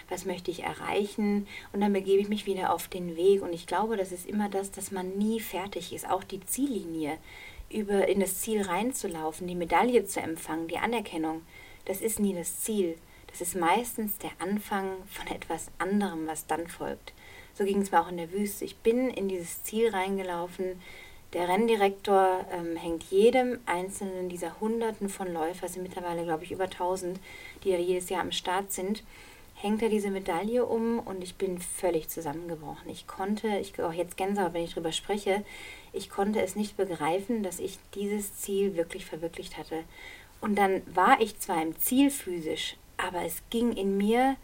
was 0.10 0.26
möchte 0.26 0.52
ich 0.52 0.64
erreichen? 0.64 1.48
Und 1.72 1.82
dann 1.82 1.94
begebe 1.94 2.22
ich 2.22 2.30
mich 2.30 2.46
wieder 2.46 2.74
auf 2.74 2.88
den 2.88 3.16
Weg. 3.16 3.42
Und 3.42 3.54
ich 3.54 3.68
glaube, 3.68 3.96
das 3.96 4.12
ist 4.12 4.26
immer 4.26 4.50
das, 4.50 4.72
dass 4.72 4.92
man 4.92 5.18
nie 5.18 5.40
fertig 5.40 5.94
ist, 5.94 6.10
auch 6.10 6.24
die 6.24 6.46
Ziellinie 6.46 7.18
über 7.70 8.08
in 8.08 8.20
das 8.20 8.42
Ziel 8.42 8.62
reinzulaufen, 8.62 9.48
die 9.48 9.56
Medaille 9.56 10.06
zu 10.06 10.20
empfangen, 10.20 10.68
die 10.68 10.78
Anerkennung, 10.78 11.42
das 11.86 12.02
ist 12.02 12.20
nie 12.20 12.34
das 12.34 12.62
Ziel. 12.62 12.98
Das 13.28 13.42
ist 13.42 13.56
meistens 13.56 14.18
der 14.18 14.32
Anfang 14.40 14.92
von 15.10 15.28
etwas 15.28 15.68
anderem, 15.78 16.26
was 16.26 16.48
dann 16.48 16.68
folgt. 16.68 17.14
So 17.54 17.66
ging 17.66 17.82
es 17.82 17.92
mir 17.92 18.02
auch 18.02 18.10
in 18.10 18.18
der 18.18 18.32
Wüste. 18.32 18.66
Ich 18.66 18.78
bin 18.78 19.10
in 19.10 19.28
dieses 19.28 19.64
Ziel 19.64 19.90
reingelaufen. 19.90 20.82
Der 21.34 21.50
Renndirektor 21.50 22.46
ähm, 22.52 22.78
hängt 22.78 23.04
jedem 23.04 23.60
einzelnen 23.66 24.30
dieser 24.30 24.60
Hunderten 24.62 25.10
von 25.10 25.34
Läufer, 25.34 25.68
sind 25.68 25.84
mittlerweile, 25.84 26.24
glaube 26.24 26.46
ich, 26.46 26.52
über 26.52 26.66
1000, 26.66 27.20
die 27.64 27.72
da 27.72 27.78
jedes 27.78 28.10
Jahr 28.10 28.22
am 28.22 28.32
Start 28.32 28.72
sind, 28.72 29.04
hängt 29.56 29.82
er 29.82 29.90
diese 29.90 30.12
Medaille 30.12 30.66
um 30.66 31.00
und 31.00 31.24
ich 31.24 31.36
bin 31.36 31.60
völlig 31.60 32.08
zusammengebrochen. 32.08 32.90
Ich 32.90 33.08
konnte, 33.08 33.58
ich 33.58 33.78
auch 33.82 33.94
jetzt 33.94 34.16
Gänsehaut, 34.16 34.54
wenn 34.54 34.64
ich 34.64 34.74
drüber 34.74 34.92
spreche, 34.92 35.44
ich 35.96 36.10
konnte 36.10 36.42
es 36.42 36.56
nicht 36.56 36.78
begreifen, 36.78 37.44
dass 37.44 37.60
ich 37.60 37.80
dieses 37.94 38.38
Ziel 38.38 38.76
wirklich 38.76 39.06
verwirklicht 39.06 39.58
hatte. 39.58 39.84
Und 40.42 40.56
dann 40.56 40.82
war 40.94 41.22
ich 41.22 41.40
zwar 41.40 41.62
im 41.62 41.78
Ziel 41.80 42.12
physisch, 42.12 42.78
aber 42.98 43.24
es 43.24 43.42
ging 43.50 43.72
in 43.74 43.98
mir 43.98 44.36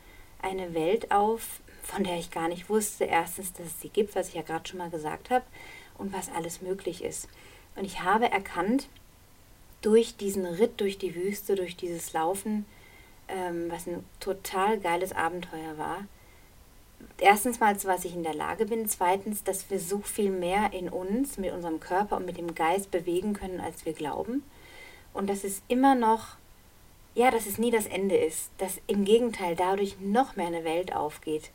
eine 0.41 0.73
Welt 0.73 1.11
auf, 1.11 1.61
von 1.83 2.03
der 2.03 2.17
ich 2.17 2.31
gar 2.31 2.47
nicht 2.47 2.69
wusste, 2.69 3.05
erstens, 3.05 3.53
dass 3.53 3.67
es 3.67 3.81
sie 3.81 3.89
gibt, 3.89 4.15
was 4.15 4.29
ich 4.29 4.35
ja 4.35 4.41
gerade 4.41 4.67
schon 4.67 4.79
mal 4.79 4.89
gesagt 4.89 5.29
habe, 5.29 5.45
und 5.97 6.13
was 6.13 6.31
alles 6.31 6.61
möglich 6.61 7.03
ist. 7.03 7.27
Und 7.75 7.85
ich 7.85 8.01
habe 8.01 8.31
erkannt, 8.31 8.87
durch 9.81 10.15
diesen 10.15 10.45
Ritt 10.45 10.79
durch 10.79 10.97
die 10.97 11.15
Wüste, 11.15 11.55
durch 11.55 11.75
dieses 11.75 12.13
Laufen, 12.13 12.65
ähm, 13.27 13.69
was 13.69 13.87
ein 13.87 14.03
total 14.19 14.79
geiles 14.79 15.11
Abenteuer 15.11 15.77
war, 15.77 16.05
erstens 17.21 17.59
mal, 17.59 17.77
zu 17.77 17.87
was 17.87 18.03
ich 18.03 18.13
in 18.13 18.23
der 18.23 18.33
Lage 18.33 18.65
bin. 18.65 18.87
Zweitens, 18.87 19.43
dass 19.43 19.69
wir 19.69 19.79
so 19.79 19.99
viel 19.99 20.29
mehr 20.29 20.73
in 20.73 20.89
uns, 20.89 21.37
mit 21.37 21.53
unserem 21.53 21.79
Körper 21.79 22.17
und 22.17 22.25
mit 22.25 22.37
dem 22.37 22.53
Geist 22.55 22.91
bewegen 22.91 23.33
können, 23.33 23.61
als 23.61 23.85
wir 23.85 23.93
glauben. 23.93 24.43
Und 25.13 25.29
dass 25.29 25.43
es 25.43 25.61
immer 25.67 25.95
noch, 25.95 26.35
ja, 27.15 27.31
dass 27.31 27.45
es 27.45 27.57
nie 27.57 27.71
das 27.71 27.85
Ende 27.85 28.15
ist. 28.15 28.49
Dass 28.57 28.81
im 28.87 29.05
Gegenteil 29.05 29.55
dadurch 29.55 29.99
noch 29.99 30.35
mehr 30.35 30.47
eine 30.47 30.63
Welt 30.63 30.95
aufgeht. 30.95 31.51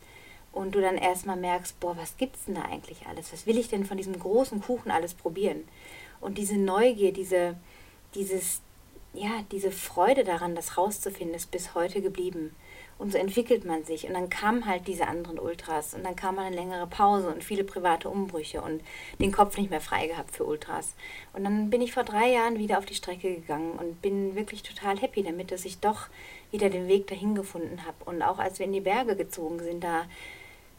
Und 0.53 0.75
du 0.75 0.81
dann 0.81 0.97
erstmal 0.97 1.37
merkst, 1.37 1.79
boah, 1.81 1.97
was 1.97 2.17
gibt's 2.17 2.47
denn 2.47 2.55
da 2.55 2.63
eigentlich 2.63 3.07
alles? 3.07 3.33
Was 3.33 3.47
will 3.47 3.59
ich 3.59 3.69
denn 3.69 3.85
von 3.85 3.99
diesem 3.99 4.19
großen 4.19 4.63
Kuchen 4.63 4.91
alles 4.91 5.13
probieren? 5.13 5.69
Und 6.21 6.39
diese 6.39 6.57
Neugier, 6.57 7.13
diese, 7.13 7.57
dieses, 8.15 8.63
ja, 9.13 9.45
diese 9.51 9.71
Freude 9.71 10.25
daran, 10.25 10.55
das 10.55 10.79
rauszufinden, 10.79 11.35
ist 11.35 11.51
bis 11.51 11.75
heute 11.75 12.01
geblieben. 12.01 12.55
Und 12.99 13.13
so 13.13 13.19
entwickelt 13.19 13.67
man 13.67 13.85
sich. 13.85 14.07
Und 14.07 14.15
dann 14.15 14.31
kamen 14.31 14.65
halt 14.65 14.87
diese 14.87 15.07
anderen 15.07 15.39
Ultras. 15.39 15.93
Und 15.93 16.05
dann 16.05 16.17
kam 16.17 16.37
mal 16.37 16.47
eine 16.47 16.57
längere 16.57 16.87
Pause 16.87 17.29
und 17.29 17.45
viele 17.45 17.63
private 17.63 18.09
Umbrüche 18.09 18.63
und 18.63 18.81
den 19.21 19.33
Kopf 19.33 19.59
nicht 19.59 19.71
mehr 19.71 19.83
frei 19.83 20.07
gehabt 20.07 20.35
für 20.35 20.45
Ultras. 20.45 20.95
Und 21.35 21.45
dann 21.45 21.69
bin 21.69 21.83
ich 21.83 21.93
vor 21.93 22.05
drei 22.05 22.33
Jahren 22.33 22.59
wieder 22.59 22.79
auf 22.79 22.87
die 22.87 22.95
Strecke 22.95 23.35
gegangen 23.35 23.73
und 23.73 24.01
bin 24.01 24.35
wirklich 24.35 24.63
total 24.63 24.99
happy 24.99 25.23
damit, 25.23 25.53
dass 25.53 25.67
ich 25.67 25.79
doch 25.81 26.09
wieder 26.51 26.71
den 26.71 26.89
Weg 26.89 27.07
dahin 27.07 27.35
gefunden 27.35 27.85
habe. 27.87 27.97
Und 28.07 28.23
auch 28.23 28.39
als 28.39 28.59
wir 28.59 28.67
in 28.67 28.73
die 28.73 28.81
Berge 28.81 29.15
gezogen 29.15 29.59
sind, 29.59 29.85
da 29.85 30.07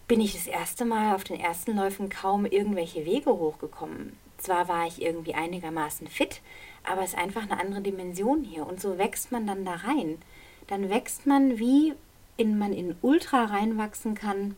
bin 0.08 0.22
ich 0.22 0.34
das 0.34 0.48
erste 0.48 0.86
Mal 0.86 1.14
auf 1.14 1.24
den 1.24 1.40
ersten 1.40 1.76
Läufen 1.76 2.10
kaum 2.10 2.46
irgendwelche 2.46 3.06
Wege 3.06 3.30
hochgekommen. 3.30 4.18
Zwar 4.38 4.68
war 4.68 4.88
ich 4.88 5.02
irgendwie 5.02 5.34
einigermaßen 5.34 6.08
fit, 6.08 6.42
aber 6.84 7.04
es 7.04 7.10
ist 7.10 7.18
einfach 7.18 7.44
eine 7.44 7.60
andere 7.60 7.82
Dimension 7.82 8.44
hier. 8.44 8.66
Und 8.66 8.82
so 8.82 8.98
wächst 8.98 9.32
man 9.32 9.46
dann 9.46 9.66
da 9.66 9.74
rein. 9.76 10.18
Dann 10.68 10.90
wächst 10.90 11.26
man 11.26 11.60
wie 11.60 11.94
in 12.38 12.58
man 12.58 12.74
in 12.74 12.96
Ultra 13.02 13.46
reinwachsen 13.46 14.16
kann, 14.16 14.56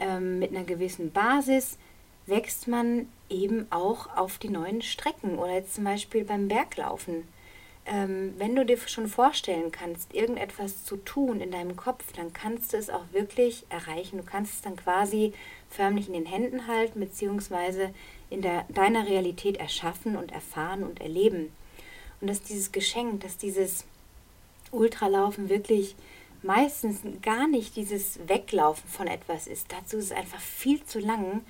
ähm, 0.00 0.38
mit 0.38 0.50
einer 0.50 0.64
gewissen 0.64 1.12
Basis, 1.12 1.78
wächst 2.26 2.68
man 2.68 3.08
eben 3.28 3.66
auch 3.70 4.16
auf 4.16 4.38
die 4.38 4.48
neuen 4.48 4.82
Strecken 4.82 5.38
oder 5.38 5.52
jetzt 5.52 5.74
zum 5.74 5.84
Beispiel 5.84 6.24
beim 6.24 6.48
Berglaufen. 6.48 7.28
Ähm, 7.86 8.32
wenn 8.38 8.56
du 8.56 8.64
dir 8.64 8.78
schon 8.78 9.08
vorstellen 9.08 9.70
kannst, 9.70 10.14
irgendetwas 10.14 10.84
zu 10.84 10.96
tun 10.96 11.42
in 11.42 11.50
deinem 11.50 11.76
Kopf, 11.76 12.12
dann 12.14 12.32
kannst 12.32 12.72
du 12.72 12.78
es 12.78 12.88
auch 12.88 13.04
wirklich 13.12 13.66
erreichen. 13.68 14.16
Du 14.16 14.24
kannst 14.24 14.54
es 14.54 14.62
dann 14.62 14.76
quasi 14.76 15.34
förmlich 15.68 16.06
in 16.06 16.14
den 16.14 16.24
Händen 16.24 16.66
halten, 16.66 17.00
beziehungsweise 17.00 17.90
in 18.30 18.40
der, 18.40 18.64
deiner 18.70 19.06
Realität 19.06 19.58
erschaffen 19.58 20.16
und 20.16 20.32
erfahren 20.32 20.82
und 20.82 21.02
erleben. 21.02 21.52
Und 22.20 22.30
dass 22.30 22.42
dieses 22.42 22.72
Geschenk, 22.72 23.20
dass 23.20 23.36
dieses 23.36 23.84
Ultralaufen 24.70 25.50
wirklich 25.50 25.94
meistens 26.44 27.00
gar 27.22 27.48
nicht 27.48 27.74
dieses 27.74 28.20
Weglaufen 28.28 28.88
von 28.88 29.06
etwas 29.06 29.46
ist. 29.46 29.72
Dazu 29.72 29.96
ist 29.96 30.06
es 30.06 30.12
einfach 30.12 30.40
viel 30.40 30.84
zu 30.84 31.00
lang 31.00 31.42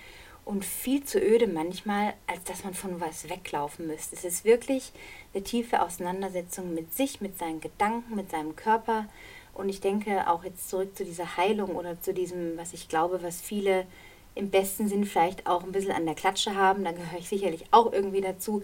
und 0.44 0.64
viel 0.64 1.04
zu 1.04 1.18
öde 1.18 1.46
manchmal, 1.46 2.14
als 2.26 2.44
dass 2.44 2.64
man 2.64 2.74
von 2.74 3.00
was 3.00 3.28
weglaufen 3.28 3.86
müsste. 3.86 4.14
Es 4.16 4.24
ist 4.24 4.44
wirklich 4.44 4.92
eine 5.32 5.42
tiefe 5.42 5.82
Auseinandersetzung 5.82 6.74
mit 6.74 6.94
sich, 6.94 7.20
mit 7.20 7.38
seinen 7.38 7.60
Gedanken, 7.60 8.14
mit 8.14 8.30
seinem 8.30 8.54
Körper. 8.56 9.06
Und 9.52 9.68
ich 9.68 9.80
denke 9.80 10.28
auch 10.30 10.44
jetzt 10.44 10.68
zurück 10.68 10.96
zu 10.96 11.04
dieser 11.04 11.36
Heilung 11.36 11.76
oder 11.76 12.00
zu 12.00 12.14
diesem, 12.14 12.56
was 12.56 12.72
ich 12.72 12.88
glaube, 12.88 13.22
was 13.22 13.40
viele 13.40 13.86
im 14.34 14.50
besten 14.50 14.88
Sinn 14.88 15.04
vielleicht 15.04 15.46
auch 15.46 15.62
ein 15.62 15.72
bisschen 15.72 15.92
an 15.92 16.06
der 16.06 16.14
Klatsche 16.14 16.54
haben. 16.54 16.84
Da 16.84 16.92
gehöre 16.92 17.18
ich 17.18 17.28
sicherlich 17.28 17.64
auch 17.70 17.92
irgendwie 17.92 18.20
dazu. 18.20 18.62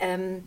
ähm, 0.00 0.44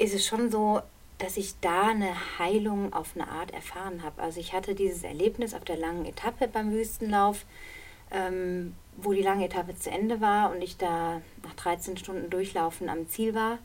ist 0.00 0.14
es 0.14 0.26
schon 0.26 0.50
so, 0.50 0.80
dass 1.20 1.36
ich 1.36 1.60
da 1.60 1.88
eine 1.88 2.38
Heilung 2.38 2.92
auf 2.92 3.12
eine 3.14 3.28
Art 3.28 3.52
erfahren 3.52 4.02
habe. 4.02 4.22
Also 4.22 4.40
ich 4.40 4.52
hatte 4.52 4.74
dieses 4.74 5.02
Erlebnis 5.02 5.54
auf 5.54 5.64
der 5.64 5.76
langen 5.76 6.06
Etappe 6.06 6.48
beim 6.48 6.72
Wüstenlauf, 6.72 7.44
ähm, 8.10 8.74
wo 8.96 9.12
die 9.12 9.22
lange 9.22 9.44
Etappe 9.44 9.76
zu 9.76 9.90
Ende 9.90 10.20
war 10.20 10.50
und 10.50 10.62
ich 10.62 10.78
da 10.78 11.20
nach 11.44 11.54
13 11.54 11.98
Stunden 11.98 12.30
Durchlaufen 12.30 12.88
am 12.88 13.08
Ziel 13.08 13.34
war, 13.34 13.58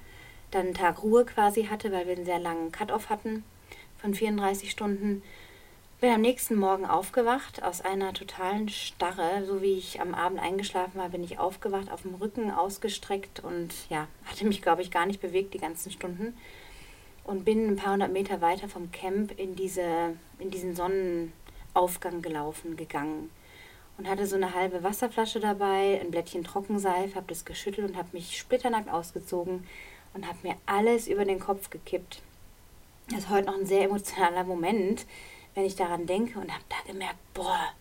dann 0.51 0.65
einen 0.65 0.73
Tag 0.73 1.01
Ruhe 1.01 1.25
quasi 1.25 1.65
hatte, 1.65 1.91
weil 1.91 2.05
wir 2.07 2.15
einen 2.15 2.25
sehr 2.25 2.39
langen 2.39 2.71
Cut-off 2.71 3.09
hatten 3.09 3.43
von 3.97 4.13
34 4.13 4.69
Stunden. 4.69 5.23
Bin 6.01 6.11
am 6.11 6.21
nächsten 6.21 6.55
Morgen 6.55 6.85
aufgewacht 6.85 7.63
aus 7.63 7.79
einer 7.79 8.13
totalen 8.13 8.67
Starre. 8.67 9.45
So 9.45 9.61
wie 9.61 9.77
ich 9.77 10.01
am 10.01 10.13
Abend 10.13 10.41
eingeschlafen 10.41 10.99
war, 10.99 11.09
bin 11.09 11.23
ich 11.23 11.39
aufgewacht, 11.39 11.89
auf 11.89 12.01
dem 12.01 12.15
Rücken 12.15 12.51
ausgestreckt 12.51 13.39
und 13.39 13.73
ja, 13.89 14.09
hatte 14.25 14.45
mich, 14.45 14.61
glaube 14.61 14.81
ich, 14.81 14.91
gar 14.91 15.05
nicht 15.05 15.21
bewegt 15.21 15.53
die 15.53 15.59
ganzen 15.59 15.91
Stunden. 15.91 16.35
Und 17.25 17.43
bin 17.43 17.67
ein 17.67 17.75
paar 17.75 17.93
hundert 17.93 18.13
Meter 18.13 18.39
weiter 18.39 18.69
vom 18.69 18.91
Camp 18.91 19.37
in, 19.37 19.55
diese, 19.55 20.15
in 20.39 20.51
diesen 20.51 20.75
Sonnenaufgang 20.75 22.21
gelaufen, 22.21 22.77
gegangen 22.77 23.29
und 23.97 24.07
hatte 24.09 24.27
so 24.27 24.35
eine 24.35 24.53
halbe 24.53 24.83
Wasserflasche 24.83 25.39
dabei, 25.39 25.99
ein 26.01 26.11
Blättchen 26.11 26.43
Trockenseife, 26.43 27.15
habe 27.15 27.27
das 27.27 27.45
geschüttelt 27.45 27.89
und 27.89 27.97
habe 27.97 28.09
mich 28.11 28.37
splitternackt 28.37 28.89
ausgezogen 28.89 29.65
und 30.13 30.27
habe 30.27 30.37
mir 30.43 30.55
alles 30.65 31.07
über 31.07 31.25
den 31.25 31.39
Kopf 31.39 31.69
gekippt. 31.69 32.21
Das 33.09 33.19
ist 33.19 33.29
heute 33.29 33.47
noch 33.47 33.57
ein 33.57 33.65
sehr 33.65 33.83
emotionaler 33.83 34.43
Moment, 34.43 35.05
wenn 35.53 35.65
ich 35.65 35.75
daran 35.75 36.05
denke 36.05 36.39
und 36.39 36.51
habe 36.51 36.63
da 36.69 36.91
gemerkt, 36.91 37.17
boah, 37.33 37.73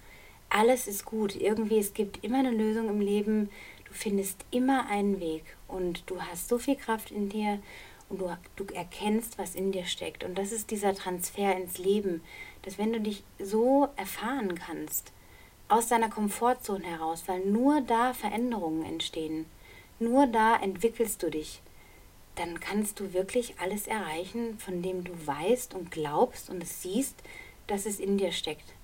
alles 0.51 0.87
ist 0.87 1.05
gut. 1.05 1.35
Irgendwie, 1.35 1.79
es 1.79 1.95
gibt 1.95 2.23
immer 2.23 2.39
eine 2.39 2.51
Lösung 2.51 2.89
im 2.89 3.01
Leben. 3.01 3.51
Du 3.87 3.93
findest 3.93 4.45
immer 4.51 4.89
einen 4.89 5.19
Weg 5.21 5.45
und 5.67 6.09
du 6.09 6.21
hast 6.21 6.49
so 6.49 6.59
viel 6.59 6.77
Kraft 6.77 7.11
in 7.11 7.29
dir 7.29 7.59
und 8.09 8.21
du, 8.21 8.37
du 8.57 8.65
erkennst, 8.75 9.39
was 9.39 9.55
in 9.55 9.73
dir 9.73 9.87
steckt. 9.87 10.25
Und 10.25 10.37
das 10.37 10.53
ist 10.53 10.71
dieser 10.71 10.95
Transfer 10.95 11.57
ins 11.57 11.79
Leben, 11.79 12.23
dass 12.63 12.79
wenn 12.79 12.93
du 12.93 13.01
dich 13.01 13.25
so 13.39 13.89
erfahren 13.97 14.55
kannst, 14.55 15.13
aus 15.69 15.89
deiner 15.89 16.11
Komfortzone 16.11 16.85
heraus, 16.85 17.25
weil 17.27 17.41
nur 17.41 17.81
da 17.81 18.13
Veränderungen 18.13 18.85
entstehen. 18.85 19.47
Nur 19.99 20.27
da 20.27 20.57
entwickelst 20.57 21.23
du 21.23 21.31
dich. 21.31 21.63
Dann 22.35 22.61
kannst 22.61 23.01
du 23.01 23.13
wirklich 23.13 23.55
alles 23.61 23.87
erreichen, 23.87 24.59
von 24.59 24.83
dem 24.83 25.05
du 25.05 25.13
weißt 25.27 25.75
und 25.75 25.91
glaubst 25.91 26.51
und 26.51 26.63
es 26.63 26.83
siehst, 26.83 27.17
dass 27.67 27.87
es 27.87 28.01
in 28.01 28.19
dir 28.19 28.33
steckt. 28.33 28.75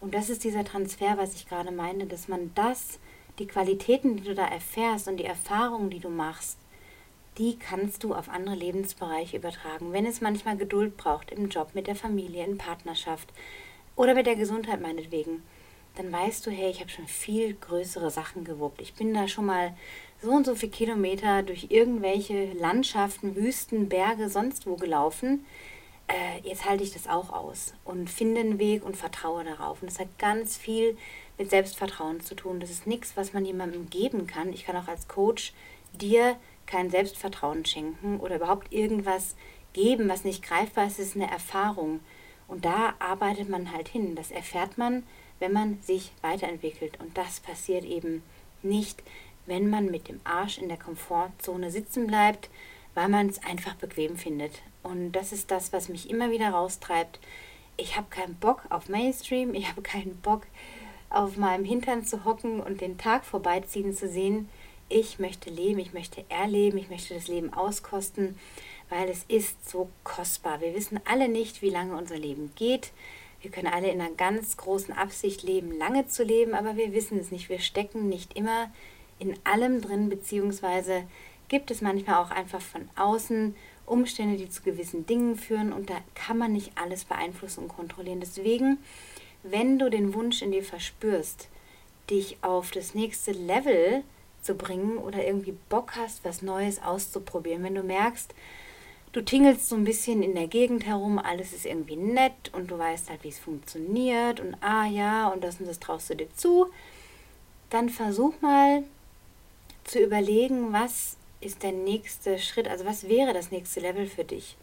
Und 0.00 0.14
das 0.14 0.30
ist 0.30 0.44
dieser 0.44 0.64
Transfer, 0.64 1.16
was 1.16 1.34
ich 1.34 1.48
gerade 1.48 1.70
meine, 1.70 2.06
dass 2.06 2.28
man 2.28 2.52
das, 2.54 2.98
die 3.38 3.46
Qualitäten, 3.46 4.16
die 4.16 4.24
du 4.24 4.34
da 4.34 4.46
erfährst 4.46 5.08
und 5.08 5.16
die 5.16 5.24
Erfahrungen, 5.24 5.90
die 5.90 6.00
du 6.00 6.08
machst, 6.08 6.57
die 7.38 7.58
kannst 7.58 8.04
du 8.04 8.14
auf 8.14 8.28
andere 8.28 8.56
Lebensbereiche 8.56 9.36
übertragen. 9.36 9.92
Wenn 9.92 10.06
es 10.06 10.20
manchmal 10.20 10.56
Geduld 10.56 10.96
braucht 10.96 11.30
im 11.30 11.48
Job, 11.48 11.70
mit 11.74 11.86
der 11.86 11.96
Familie, 11.96 12.44
in 12.44 12.58
Partnerschaft 12.58 13.28
oder 13.96 14.14
mit 14.14 14.26
der 14.26 14.36
Gesundheit 14.36 14.80
meinetwegen 14.80 15.42
dann 15.98 16.12
weißt 16.12 16.46
du, 16.46 16.50
hey, 16.50 16.70
ich 16.70 16.80
habe 16.80 16.90
schon 16.90 17.06
viel 17.06 17.54
größere 17.54 18.10
Sachen 18.10 18.44
gewuppt. 18.44 18.80
Ich 18.80 18.94
bin 18.94 19.12
da 19.12 19.26
schon 19.26 19.46
mal 19.46 19.74
so 20.22 20.30
und 20.30 20.46
so 20.46 20.54
viele 20.54 20.72
Kilometer 20.72 21.42
durch 21.42 21.66
irgendwelche 21.70 22.52
Landschaften, 22.52 23.34
Wüsten, 23.34 23.88
Berge, 23.88 24.28
sonst 24.28 24.66
wo 24.66 24.76
gelaufen. 24.76 25.44
Äh, 26.06 26.48
jetzt 26.48 26.64
halte 26.64 26.84
ich 26.84 26.92
das 26.92 27.08
auch 27.08 27.30
aus 27.30 27.74
und 27.84 28.08
finde 28.08 28.40
einen 28.40 28.58
Weg 28.58 28.84
und 28.84 28.96
vertraue 28.96 29.44
darauf. 29.44 29.82
Und 29.82 29.90
das 29.90 29.98
hat 29.98 30.18
ganz 30.18 30.56
viel 30.56 30.96
mit 31.36 31.50
Selbstvertrauen 31.50 32.20
zu 32.20 32.34
tun. 32.34 32.60
Das 32.60 32.70
ist 32.70 32.86
nichts, 32.86 33.16
was 33.16 33.32
man 33.32 33.44
jemandem 33.44 33.90
geben 33.90 34.26
kann. 34.26 34.52
Ich 34.52 34.64
kann 34.64 34.76
auch 34.76 34.88
als 34.88 35.08
Coach 35.08 35.52
dir 36.00 36.36
kein 36.68 36.90
Selbstvertrauen 36.90 37.64
schenken 37.64 38.20
oder 38.20 38.36
überhaupt 38.36 38.72
irgendwas 38.72 39.34
geben, 39.72 40.08
was 40.08 40.24
nicht 40.24 40.44
greifbar 40.44 40.86
ist. 40.86 41.00
Es 41.00 41.08
ist 41.08 41.16
eine 41.16 41.30
Erfahrung. 41.30 42.00
Und 42.46 42.64
da 42.64 42.94
arbeitet 42.98 43.48
man 43.48 43.72
halt 43.72 43.88
hin. 43.88 44.14
Das 44.14 44.30
erfährt 44.30 44.78
man 44.78 45.02
wenn 45.38 45.52
man 45.52 45.80
sich 45.82 46.12
weiterentwickelt. 46.22 47.00
Und 47.00 47.16
das 47.16 47.40
passiert 47.40 47.84
eben 47.84 48.22
nicht, 48.62 49.02
wenn 49.46 49.70
man 49.70 49.86
mit 49.86 50.08
dem 50.08 50.20
Arsch 50.24 50.58
in 50.58 50.68
der 50.68 50.78
Komfortzone 50.78 51.70
sitzen 51.70 52.06
bleibt, 52.06 52.50
weil 52.94 53.08
man 53.08 53.28
es 53.28 53.42
einfach 53.42 53.74
bequem 53.74 54.16
findet. 54.16 54.60
Und 54.82 55.12
das 55.12 55.32
ist 55.32 55.50
das, 55.50 55.72
was 55.72 55.88
mich 55.88 56.10
immer 56.10 56.30
wieder 56.30 56.50
raustreibt. 56.50 57.20
Ich 57.76 57.96
habe 57.96 58.08
keinen 58.10 58.34
Bock 58.34 58.62
auf 58.70 58.88
Mainstream, 58.88 59.54
ich 59.54 59.68
habe 59.68 59.82
keinen 59.82 60.16
Bock 60.20 60.46
auf 61.10 61.36
meinem 61.36 61.64
Hintern 61.64 62.04
zu 62.04 62.24
hocken 62.24 62.60
und 62.60 62.80
den 62.80 62.98
Tag 62.98 63.24
vorbeiziehen 63.24 63.94
zu 63.94 64.08
sehen. 64.08 64.48
Ich 64.90 65.18
möchte 65.18 65.50
leben, 65.50 65.78
ich 65.80 65.92
möchte 65.92 66.24
erleben, 66.30 66.78
ich 66.78 66.88
möchte 66.88 67.12
das 67.12 67.28
Leben 67.28 67.52
auskosten, 67.52 68.38
weil 68.88 69.10
es 69.10 69.24
ist 69.28 69.68
so 69.68 69.90
kostbar. 70.02 70.62
Wir 70.62 70.74
wissen 70.74 70.98
alle 71.04 71.28
nicht, 71.28 71.60
wie 71.60 71.68
lange 71.68 71.94
unser 71.94 72.16
Leben 72.16 72.52
geht. 72.56 72.92
Wir 73.42 73.50
können 73.50 73.66
alle 73.66 73.90
in 73.90 74.00
einer 74.00 74.14
ganz 74.14 74.56
großen 74.56 74.94
Absicht 74.94 75.42
leben, 75.42 75.76
lange 75.76 76.08
zu 76.08 76.24
leben, 76.24 76.54
aber 76.54 76.76
wir 76.76 76.94
wissen 76.94 77.18
es 77.18 77.30
nicht. 77.30 77.50
Wir 77.50 77.58
stecken 77.58 78.08
nicht 78.08 78.34
immer 78.34 78.70
in 79.18 79.34
allem 79.44 79.82
drin, 79.82 80.08
beziehungsweise 80.08 81.04
gibt 81.48 81.70
es 81.70 81.82
manchmal 81.82 82.16
auch 82.22 82.30
einfach 82.30 82.62
von 82.62 82.88
außen 82.96 83.54
Umstände, 83.84 84.38
die 84.38 84.48
zu 84.48 84.62
gewissen 84.62 85.04
Dingen 85.04 85.36
führen 85.36 85.72
und 85.72 85.90
da 85.90 85.96
kann 86.14 86.38
man 86.38 86.52
nicht 86.52 86.72
alles 86.76 87.04
beeinflussen 87.04 87.64
und 87.64 87.68
kontrollieren. 87.68 88.20
Deswegen, 88.20 88.78
wenn 89.42 89.78
du 89.78 89.90
den 89.90 90.14
Wunsch 90.14 90.40
in 90.40 90.52
dir 90.52 90.64
verspürst, 90.64 91.48
dich 92.08 92.38
auf 92.40 92.70
das 92.70 92.94
nächste 92.94 93.32
Level 93.32 94.00
zu 94.00 94.17
bringen 94.54 94.98
oder 94.98 95.24
irgendwie 95.26 95.56
Bock 95.68 95.92
hast, 95.96 96.24
was 96.24 96.42
Neues 96.42 96.82
auszuprobieren, 96.82 97.62
wenn 97.62 97.74
du 97.74 97.82
merkst, 97.82 98.34
Du 99.12 99.22
tingelst 99.22 99.68
so 99.68 99.74
ein 99.74 99.84
bisschen 99.84 100.22
in 100.22 100.34
der 100.34 100.48
Gegend 100.48 100.84
herum, 100.84 101.18
alles 101.18 101.54
ist 101.54 101.64
irgendwie 101.64 101.96
nett 101.96 102.52
und 102.52 102.70
du 102.70 102.78
weißt 102.78 103.08
halt, 103.08 103.24
wie 103.24 103.28
es 103.28 103.38
funktioniert 103.38 104.38
und 104.38 104.54
ah 104.60 104.86
ja, 104.86 105.28
und 105.28 105.42
das 105.42 105.58
und 105.58 105.66
das 105.66 105.80
traust 105.80 106.10
du 106.10 106.14
dir 106.14 106.32
zu. 106.34 106.66
Dann 107.70 107.88
versuch 107.88 108.34
mal 108.42 108.84
zu 109.84 109.98
überlegen, 109.98 110.72
was 110.72 111.16
ist 111.40 111.62
der 111.62 111.72
nächste 111.72 112.38
Schritt, 112.38 112.68
also 112.68 112.84
was 112.84 113.08
wäre 113.08 113.32
das 113.32 113.50
nächste 113.50 113.80
Level 113.80 114.06
für 114.06 114.24
dich? 114.24 114.56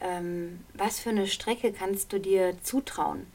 Ähm, 0.00 0.64
was 0.72 1.00
für 1.00 1.10
eine 1.10 1.26
Strecke 1.26 1.72
kannst 1.72 2.12
du 2.12 2.18
dir 2.18 2.54
zutrauen? 2.62 3.26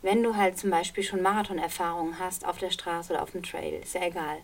Wenn 0.00 0.22
du 0.22 0.36
halt 0.36 0.56
zum 0.56 0.70
Beispiel 0.70 1.04
schon 1.04 1.20
Marathonerfahrungen 1.20 2.18
hast 2.18 2.46
auf 2.46 2.58
der 2.58 2.70
Straße 2.70 3.12
oder 3.12 3.22
auf 3.22 3.32
dem 3.32 3.42
Trail, 3.42 3.74
ist 3.82 3.94
ja 3.94 4.04
egal. 4.04 4.38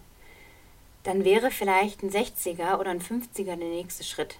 Dann 1.04 1.24
wäre 1.24 1.50
vielleicht 1.50 2.02
ein 2.02 2.10
60er 2.10 2.78
oder 2.78 2.90
ein 2.90 3.00
50er 3.00 3.56
der 3.56 3.56
nächste 3.56 4.04
Schritt 4.04 4.36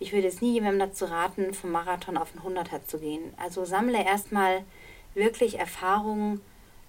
ich 0.00 0.12
würde 0.12 0.28
jetzt 0.28 0.42
nie 0.42 0.52
jemandem 0.52 0.88
dazu 0.88 1.06
raten, 1.06 1.54
vom 1.54 1.72
Marathon 1.72 2.16
auf 2.16 2.30
den 2.32 2.40
100er 2.40 2.84
zu 2.86 2.98
gehen. 2.98 3.32
Also 3.36 3.64
sammle 3.64 4.04
erstmal 4.04 4.64
wirklich 5.14 5.58
Erfahrungen 5.58 6.40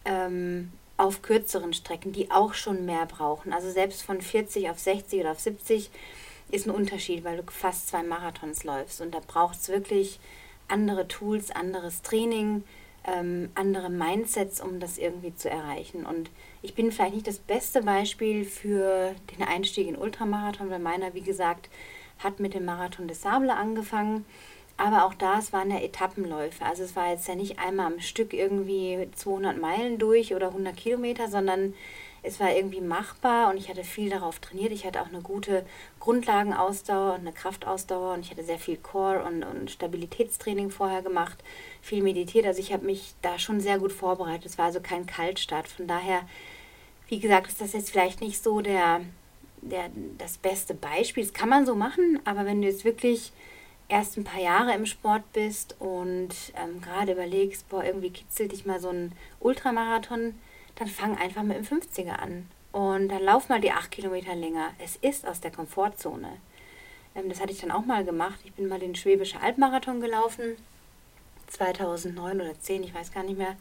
ähm, 0.05 0.71
auf 0.97 1.21
kürzeren 1.21 1.73
Strecken, 1.73 2.11
die 2.11 2.29
auch 2.29 2.53
schon 2.53 2.85
mehr 2.85 3.05
brauchen. 3.05 3.53
Also 3.53 3.71
selbst 3.71 4.03
von 4.03 4.21
40 4.21 4.69
auf 4.69 4.79
60 4.79 5.21
oder 5.21 5.31
auf 5.31 5.39
70 5.39 5.89
ist 6.51 6.67
ein 6.67 6.71
Unterschied, 6.71 7.23
weil 7.23 7.37
du 7.37 7.51
fast 7.51 7.87
zwei 7.87 8.03
Marathons 8.03 8.63
läufst. 8.63 9.01
Und 9.01 9.13
da 9.15 9.19
braucht 9.25 9.59
es 9.59 9.69
wirklich 9.69 10.19
andere 10.67 11.07
Tools, 11.07 11.49
anderes 11.51 12.03
Training, 12.03 12.63
ähm, 13.05 13.49
andere 13.55 13.89
Mindsets, 13.89 14.61
um 14.61 14.79
das 14.79 14.99
irgendwie 14.99 15.35
zu 15.35 15.49
erreichen. 15.49 16.05
Und 16.05 16.29
ich 16.61 16.75
bin 16.75 16.91
vielleicht 16.91 17.15
nicht 17.15 17.27
das 17.27 17.39
beste 17.39 17.83
Beispiel 17.83 18.43
für 18.43 19.15
den 19.37 19.47
Einstieg 19.47 19.87
in 19.87 19.95
Ultramarathon, 19.95 20.69
weil 20.69 20.79
meiner, 20.79 21.13
wie 21.13 21.21
gesagt, 21.21 21.69
hat 22.19 22.39
mit 22.39 22.53
dem 22.53 22.65
Marathon 22.65 23.07
des 23.07 23.21
Sable 23.21 23.55
angefangen. 23.55 24.25
Aber 24.75 25.05
auch 25.05 25.13
das 25.13 25.51
waren 25.51 25.71
ja 25.71 25.79
Etappenläufe. 25.79 26.63
Also 26.63 26.83
es 26.83 26.95
war 26.95 27.09
jetzt 27.11 27.27
ja 27.27 27.35
nicht 27.35 27.59
einmal 27.59 27.87
am 27.87 27.99
Stück 27.99 28.33
irgendwie 28.33 29.09
200 29.13 29.57
Meilen 29.57 29.97
durch 29.97 30.33
oder 30.33 30.47
100 30.47 30.75
Kilometer, 30.75 31.27
sondern 31.27 31.73
es 32.23 32.39
war 32.39 32.53
irgendwie 32.53 32.81
machbar 32.81 33.49
und 33.49 33.57
ich 33.57 33.69
hatte 33.69 33.83
viel 33.83 34.09
darauf 34.09 34.39
trainiert. 34.39 34.71
Ich 34.71 34.85
hatte 34.85 35.01
auch 35.01 35.07
eine 35.07 35.21
gute 35.21 35.65
Grundlagenausdauer 35.99 37.13
und 37.13 37.21
eine 37.21 37.33
Kraftausdauer 37.33 38.13
und 38.13 38.21
ich 38.21 38.31
hatte 38.31 38.43
sehr 38.43 38.59
viel 38.59 38.77
Core 38.77 39.23
und, 39.23 39.43
und 39.43 39.71
Stabilitätstraining 39.71 40.71
vorher 40.71 41.01
gemacht, 41.01 41.37
viel 41.81 42.03
meditiert. 42.03 42.45
Also 42.45 42.59
ich 42.59 42.73
habe 42.73 42.85
mich 42.85 43.13
da 43.21 43.39
schon 43.39 43.61
sehr 43.61 43.79
gut 43.79 43.91
vorbereitet. 43.91 44.45
Es 44.45 44.57
war 44.57 44.65
also 44.65 44.81
kein 44.81 45.05
Kaltstart. 45.05 45.67
Von 45.67 45.87
daher, 45.87 46.21
wie 47.07 47.19
gesagt, 47.19 47.47
ist 47.47 47.61
das 47.61 47.73
jetzt 47.73 47.91
vielleicht 47.91 48.21
nicht 48.21 48.43
so 48.43 48.61
der 48.61 49.01
der, 49.61 49.89
das 50.17 50.37
beste 50.37 50.73
Beispiel. 50.73 51.23
Das 51.23 51.33
kann 51.33 51.49
man 51.49 51.65
so 51.65 51.75
machen, 51.75 52.19
aber 52.25 52.45
wenn 52.45 52.61
du 52.61 52.67
jetzt 52.67 52.85
wirklich 52.85 53.31
erst 53.87 54.17
ein 54.17 54.23
paar 54.23 54.41
Jahre 54.41 54.73
im 54.73 54.85
Sport 54.85 55.23
bist 55.33 55.75
und 55.79 56.29
ähm, 56.55 56.81
gerade 56.81 57.13
überlegst, 57.13 57.67
boah, 57.69 57.83
irgendwie 57.83 58.11
kitzelt 58.11 58.51
dich 58.51 58.65
mal 58.65 58.79
so 58.79 58.89
ein 58.89 59.13
Ultramarathon, 59.39 60.35
dann 60.79 60.87
fang 60.87 61.17
einfach 61.17 61.43
mit 61.43 61.57
dem 61.57 61.65
50er 61.65 62.13
an. 62.13 62.49
Und 62.71 63.09
dann 63.09 63.23
lauf 63.23 63.49
mal 63.49 63.61
die 63.61 63.71
8 63.71 63.91
Kilometer 63.91 64.33
länger. 64.35 64.71
Es 64.83 64.95
ist 64.97 65.27
aus 65.27 65.41
der 65.41 65.51
Komfortzone. 65.51 66.37
Ähm, 67.15 67.29
das 67.29 67.41
hatte 67.41 67.51
ich 67.51 67.59
dann 67.59 67.71
auch 67.71 67.85
mal 67.85 68.03
gemacht. 68.05 68.39
Ich 68.43 68.53
bin 68.53 68.67
mal 68.67 68.79
den 68.79 68.95
Schwäbische 68.95 69.41
Albmarathon 69.41 70.01
gelaufen. 70.01 70.57
2009 71.47 72.41
oder 72.41 72.59
10, 72.59 72.83
ich 72.83 72.93
weiß 72.93 73.11
gar 73.11 73.23
nicht 73.23 73.37
mehr. 73.37 73.55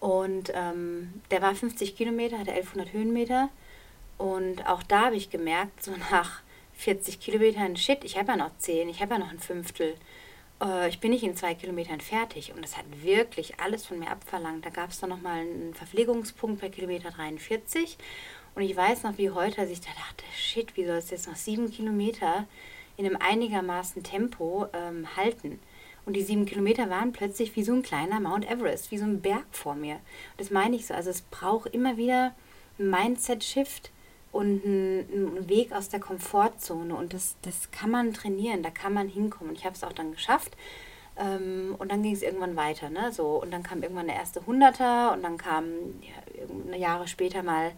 Und 0.00 0.50
ähm, 0.54 1.22
der 1.30 1.42
war 1.42 1.54
50 1.54 1.96
Kilometer, 1.96 2.38
hatte 2.38 2.52
1100 2.52 2.92
Höhenmeter. 2.92 3.50
Und 4.16 4.66
auch 4.66 4.82
da 4.82 5.06
habe 5.06 5.16
ich 5.16 5.30
gemerkt, 5.30 5.82
so 5.82 5.92
nach 6.10 6.40
40 6.76 7.20
Kilometern, 7.20 7.76
shit, 7.76 8.02
ich 8.04 8.16
habe 8.16 8.32
ja 8.32 8.36
noch 8.36 8.56
10, 8.58 8.88
ich 8.88 9.02
habe 9.02 9.14
ja 9.14 9.18
noch 9.20 9.30
ein 9.30 9.38
Fünftel. 9.38 9.94
Äh, 10.62 10.88
ich 10.88 11.00
bin 11.00 11.10
nicht 11.10 11.24
in 11.24 11.36
zwei 11.36 11.54
Kilometern 11.54 12.00
fertig. 12.00 12.52
Und 12.54 12.62
das 12.62 12.76
hat 12.76 12.84
wirklich 13.02 13.60
alles 13.60 13.86
von 13.86 13.98
mir 13.98 14.10
abverlangt. 14.10 14.64
Da 14.64 14.70
gab 14.70 14.90
es 14.90 15.00
dann 15.00 15.10
nochmal 15.10 15.40
einen 15.40 15.74
Verpflegungspunkt 15.74 16.60
bei 16.60 16.68
Kilometer 16.68 17.10
43. 17.10 17.98
Und 18.54 18.62
ich 18.62 18.76
weiß 18.76 19.04
noch 19.04 19.18
wie 19.18 19.30
heute, 19.30 19.60
als 19.60 19.70
ich 19.70 19.80
da 19.80 19.90
dachte, 19.90 20.24
shit, 20.36 20.76
wie 20.76 20.84
soll 20.84 20.96
es 20.96 21.10
jetzt 21.10 21.28
noch 21.28 21.36
sieben 21.36 21.70
Kilometer 21.70 22.46
in 22.96 23.06
einem 23.06 23.16
einigermaßen 23.16 24.02
Tempo 24.02 24.66
ähm, 24.72 25.16
halten? 25.16 25.60
Und 26.06 26.14
die 26.14 26.22
sieben 26.22 26.46
Kilometer 26.46 26.90
waren 26.90 27.12
plötzlich 27.12 27.54
wie 27.56 27.62
so 27.62 27.72
ein 27.72 27.82
kleiner 27.82 28.20
Mount 28.20 28.50
Everest, 28.50 28.90
wie 28.90 28.98
so 28.98 29.04
ein 29.04 29.20
Berg 29.20 29.46
vor 29.52 29.74
mir. 29.74 29.94
Und 29.94 30.38
das 30.38 30.50
meine 30.50 30.74
ich 30.74 30.86
so. 30.86 30.94
Also 30.94 31.10
es 31.10 31.20
braucht 31.20 31.72
immer 31.72 31.96
wieder 31.96 32.34
ein 32.78 32.90
Mindset-Shift 32.90 33.90
und 34.32 34.64
einen 34.64 35.48
Weg 35.48 35.72
aus 35.72 35.88
der 35.88 36.00
Komfortzone. 36.00 36.94
Und 36.94 37.14
das, 37.14 37.36
das 37.42 37.70
kann 37.70 37.90
man 37.90 38.12
trainieren, 38.12 38.62
da 38.62 38.70
kann 38.70 38.92
man 38.92 39.08
hinkommen. 39.08 39.54
Ich 39.54 39.64
habe 39.64 39.74
es 39.74 39.84
auch 39.84 39.92
dann 39.92 40.12
geschafft. 40.12 40.56
Ähm, 41.16 41.74
und 41.78 41.90
dann 41.90 42.02
ging 42.02 42.14
es 42.14 42.22
irgendwann 42.22 42.56
weiter. 42.56 42.90
Ne? 42.90 43.12
So, 43.12 43.42
und 43.42 43.52
dann 43.52 43.62
kam 43.62 43.82
irgendwann 43.82 44.06
der 44.06 44.16
erste 44.16 44.46
Hunderter 44.46 45.12
und 45.12 45.22
dann 45.22 45.36
kam 45.36 45.64
ja, 46.70 46.76
Jahre 46.76 47.08
später 47.08 47.42
mal 47.42 47.72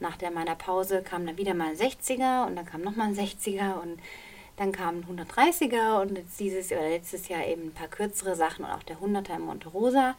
nach 0.00 0.16
der 0.16 0.30
meiner 0.30 0.54
Pause 0.54 1.02
kam 1.02 1.26
dann 1.26 1.38
wieder 1.38 1.54
mal 1.54 1.70
ein 1.70 1.76
60er 1.76 2.46
und 2.46 2.56
dann 2.56 2.66
kam 2.66 2.82
nochmal 2.82 3.08
ein 3.08 3.16
60er 3.16 3.80
und 3.80 4.00
dann 4.56 4.72
kamen 4.72 5.04
130er 5.04 6.00
und 6.00 6.16
jetzt 6.16 6.38
dieses 6.40 6.72
oder 6.72 6.88
letztes 6.88 7.28
Jahr 7.28 7.46
eben 7.46 7.66
ein 7.66 7.72
paar 7.72 7.88
kürzere 7.88 8.34
Sachen 8.34 8.64
und 8.64 8.70
auch 8.70 8.82
der 8.82 8.98
100er 8.98 9.36
im 9.36 9.42
Monte 9.42 9.68
Rosa. 9.68 10.16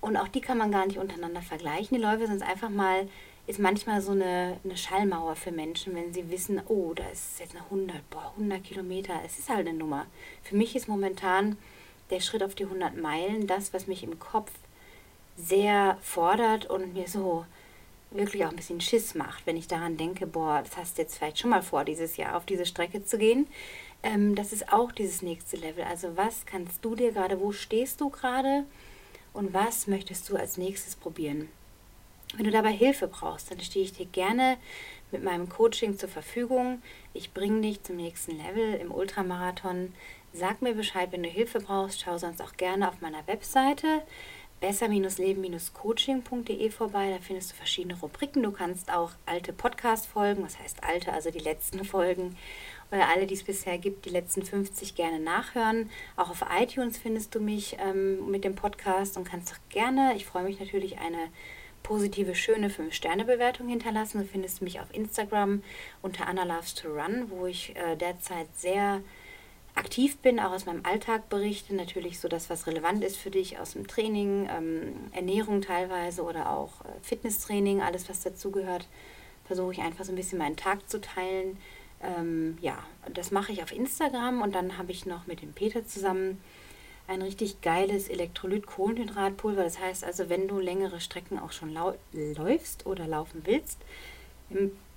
Und 0.00 0.16
auch 0.16 0.28
die 0.28 0.40
kann 0.40 0.58
man 0.58 0.72
gar 0.72 0.86
nicht 0.86 0.98
untereinander 0.98 1.42
vergleichen. 1.42 1.96
Die 1.96 2.02
Läufe 2.02 2.26
sind 2.26 2.42
einfach 2.42 2.70
mal, 2.70 3.08
ist 3.46 3.58
manchmal 3.58 4.00
so 4.00 4.12
eine, 4.12 4.58
eine 4.64 4.76
Schallmauer 4.76 5.36
für 5.36 5.50
Menschen, 5.50 5.94
wenn 5.94 6.12
sie 6.12 6.30
wissen, 6.30 6.60
oh, 6.68 6.92
da 6.94 7.08
ist 7.08 7.40
jetzt 7.40 7.54
eine 7.54 7.64
100, 7.64 8.08
boah, 8.10 8.32
100 8.36 8.62
Kilometer, 8.62 9.20
es 9.24 9.38
ist 9.38 9.48
halt 9.48 9.66
eine 9.66 9.76
Nummer. 9.76 10.06
Für 10.42 10.56
mich 10.56 10.76
ist 10.76 10.88
momentan 10.88 11.56
der 12.10 12.20
Schritt 12.20 12.42
auf 12.42 12.54
die 12.54 12.64
100 12.64 12.96
Meilen 12.96 13.46
das, 13.46 13.72
was 13.72 13.86
mich 13.86 14.02
im 14.02 14.18
Kopf 14.18 14.50
sehr 15.36 15.98
fordert 16.02 16.66
und 16.66 16.94
mir 16.94 17.08
so 17.08 17.44
wirklich 18.10 18.44
auch 18.44 18.50
ein 18.50 18.56
bisschen 18.56 18.80
Schiss 18.80 19.14
macht, 19.14 19.46
wenn 19.46 19.56
ich 19.56 19.68
daran 19.68 19.96
denke, 19.96 20.26
boah, 20.26 20.62
das 20.62 20.76
hast 20.76 20.98
du 20.98 21.02
jetzt 21.02 21.16
vielleicht 21.16 21.38
schon 21.38 21.50
mal 21.50 21.62
vor, 21.62 21.84
dieses 21.84 22.16
Jahr 22.16 22.36
auf 22.36 22.44
diese 22.44 22.66
Strecke 22.66 23.04
zu 23.04 23.18
gehen. 23.18 23.46
Ähm, 24.02 24.34
das 24.34 24.52
ist 24.52 24.72
auch 24.72 24.92
dieses 24.92 25.22
nächste 25.22 25.56
Level. 25.56 25.84
Also 25.84 26.16
was 26.16 26.46
kannst 26.46 26.84
du 26.84 26.94
dir 26.94 27.12
gerade, 27.12 27.40
wo 27.40 27.52
stehst 27.52 28.00
du 28.00 28.10
gerade 28.10 28.64
und 29.32 29.54
was 29.54 29.86
möchtest 29.86 30.28
du 30.28 30.36
als 30.36 30.56
nächstes 30.56 30.96
probieren? 30.96 31.48
Wenn 32.36 32.44
du 32.44 32.50
dabei 32.50 32.72
Hilfe 32.72 33.08
brauchst, 33.08 33.50
dann 33.50 33.60
stehe 33.60 33.84
ich 33.84 33.92
dir 33.92 34.06
gerne 34.06 34.56
mit 35.10 35.24
meinem 35.24 35.48
Coaching 35.48 35.98
zur 35.98 36.08
Verfügung. 36.08 36.80
Ich 37.12 37.34
bringe 37.34 37.62
dich 37.62 37.82
zum 37.82 37.96
nächsten 37.96 38.36
Level 38.36 38.74
im 38.74 38.92
Ultramarathon. 38.92 39.92
Sag 40.32 40.62
mir 40.62 40.74
Bescheid, 40.74 41.10
wenn 41.10 41.24
du 41.24 41.28
Hilfe 41.28 41.58
brauchst. 41.58 42.00
Schau 42.00 42.18
sonst 42.18 42.40
auch 42.40 42.56
gerne 42.56 42.88
auf 42.88 43.00
meiner 43.00 43.26
Webseite 43.26 44.02
besser-leben-coaching.de 44.60 46.70
vorbei. 46.70 47.10
Da 47.10 47.18
findest 47.20 47.52
du 47.52 47.56
verschiedene 47.56 47.98
Rubriken. 47.98 48.42
Du 48.42 48.52
kannst 48.52 48.92
auch 48.92 49.12
alte 49.26 49.52
Podcast-Folgen, 49.52 50.42
was 50.44 50.58
heißt 50.58 50.82
alte, 50.84 51.12
also 51.12 51.30
die 51.30 51.38
letzten 51.38 51.84
Folgen 51.84 52.36
oder 52.92 53.08
alle, 53.08 53.26
die 53.26 53.34
es 53.34 53.42
bisher 53.42 53.78
gibt, 53.78 54.04
die 54.04 54.10
letzten 54.10 54.44
50 54.44 54.94
gerne 54.94 55.18
nachhören. 55.18 55.90
Auch 56.16 56.30
auf 56.30 56.44
iTunes 56.56 56.98
findest 56.98 57.34
du 57.34 57.40
mich 57.40 57.76
ähm, 57.80 58.30
mit 58.30 58.44
dem 58.44 58.54
Podcast 58.54 59.16
und 59.16 59.24
kannst 59.24 59.52
auch 59.52 59.58
gerne, 59.70 60.14
ich 60.16 60.26
freue 60.26 60.44
mich 60.44 60.60
natürlich, 60.60 60.98
eine 60.98 61.30
positive, 61.90 62.36
schöne 62.36 62.68
5-Sterne-Bewertung 62.68 63.66
hinterlassen. 63.66 64.20
Du 64.20 64.24
findest 64.24 64.62
mich 64.62 64.78
auf 64.78 64.86
Instagram 64.94 65.60
unter 66.02 66.28
Anna 66.28 66.44
Loves 66.44 66.76
to 66.76 66.86
Run, 66.86 67.28
wo 67.30 67.46
ich 67.46 67.74
äh, 67.74 67.96
derzeit 67.96 68.46
sehr 68.54 69.00
aktiv 69.74 70.16
bin, 70.18 70.38
auch 70.38 70.52
aus 70.52 70.66
meinem 70.66 70.84
Alltag 70.86 71.28
berichte, 71.28 71.74
natürlich 71.74 72.20
so 72.20 72.28
das, 72.28 72.48
was 72.48 72.68
relevant 72.68 73.02
ist 73.02 73.16
für 73.16 73.32
dich 73.32 73.58
aus 73.58 73.72
dem 73.72 73.88
Training, 73.88 74.48
ähm, 74.56 74.92
Ernährung 75.10 75.62
teilweise 75.62 76.22
oder 76.22 76.50
auch 76.50 76.80
äh, 76.82 76.88
Fitnesstraining, 77.02 77.82
alles 77.82 78.08
was 78.08 78.20
dazugehört, 78.20 78.86
versuche 79.44 79.72
ich 79.72 79.80
einfach 79.80 80.04
so 80.04 80.12
ein 80.12 80.16
bisschen 80.16 80.38
meinen 80.38 80.56
Tag 80.56 80.88
zu 80.88 81.00
teilen. 81.00 81.56
Ähm, 82.04 82.56
ja, 82.60 82.78
das 83.12 83.32
mache 83.32 83.50
ich 83.50 83.64
auf 83.64 83.72
Instagram 83.72 84.42
und 84.42 84.54
dann 84.54 84.78
habe 84.78 84.92
ich 84.92 85.06
noch 85.06 85.26
mit 85.26 85.42
dem 85.42 85.54
Peter 85.54 85.84
zusammen 85.84 86.40
ein 87.10 87.22
richtig 87.22 87.60
geiles 87.60 88.08
Elektrolyt-Kohlenhydratpulver. 88.08 89.64
Das 89.64 89.80
heißt 89.80 90.04
also, 90.04 90.28
wenn 90.28 90.46
du 90.46 90.60
längere 90.60 91.00
Strecken 91.00 91.38
auch 91.38 91.52
schon 91.52 91.76
läufst 92.12 92.86
oder 92.86 93.06
laufen 93.06 93.42
willst, 93.44 93.78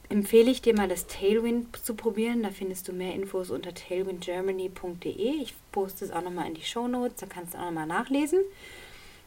empfehle 0.10 0.52
ich 0.52 0.62
dir 0.62 0.76
mal 0.76 0.88
das 0.88 1.08
Tailwind 1.08 1.76
zu 1.76 1.96
probieren. 1.96 2.44
Da 2.44 2.52
findest 2.52 2.88
du 2.88 2.94
mehr 2.94 3.16
Infos 3.16 3.50
unter 3.50 3.74
tailwindgermany.de. 3.74 5.42
Ich 5.42 5.56
poste 5.72 6.06
es 6.06 6.12
auch 6.12 6.22
nochmal 6.22 6.48
in 6.48 6.54
die 6.54 6.62
Show 6.62 6.88
Notes, 6.88 7.20
da 7.20 7.26
kannst 7.26 7.56
du 7.56 7.58
auch 7.58 7.66
nochmal 7.66 7.88
nachlesen. 7.88 8.40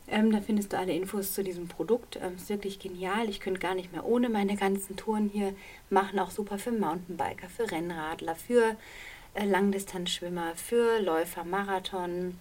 Ähm, 0.09 0.31
da 0.31 0.41
findest 0.41 0.73
du 0.73 0.79
alle 0.79 0.95
Infos 0.95 1.35
zu 1.35 1.43
diesem 1.43 1.67
Produkt. 1.67 2.21
Ähm, 2.23 2.37
ist 2.37 2.49
wirklich 2.49 2.79
genial. 2.79 3.29
Ich 3.29 3.41
könnte 3.41 3.59
gar 3.59 3.75
nicht 3.75 3.91
mehr 3.93 4.07
ohne 4.07 4.29
meine 4.29 4.55
ganzen 4.55 4.95
Touren 4.95 5.29
hier 5.29 5.55
machen. 5.91 6.21
Auch 6.21 6.31
super 6.31 6.59
für 6.59 6.71
Mountainbiker, 6.71 7.49
für 7.49 7.69
Rennradler, 7.69 8.37
für 8.37 8.77
äh, 9.35 9.45
Langdistanzschwimmer, 9.45 10.55
für 10.55 11.01
Läufer, 11.01 11.43
Marathon, 11.43 12.39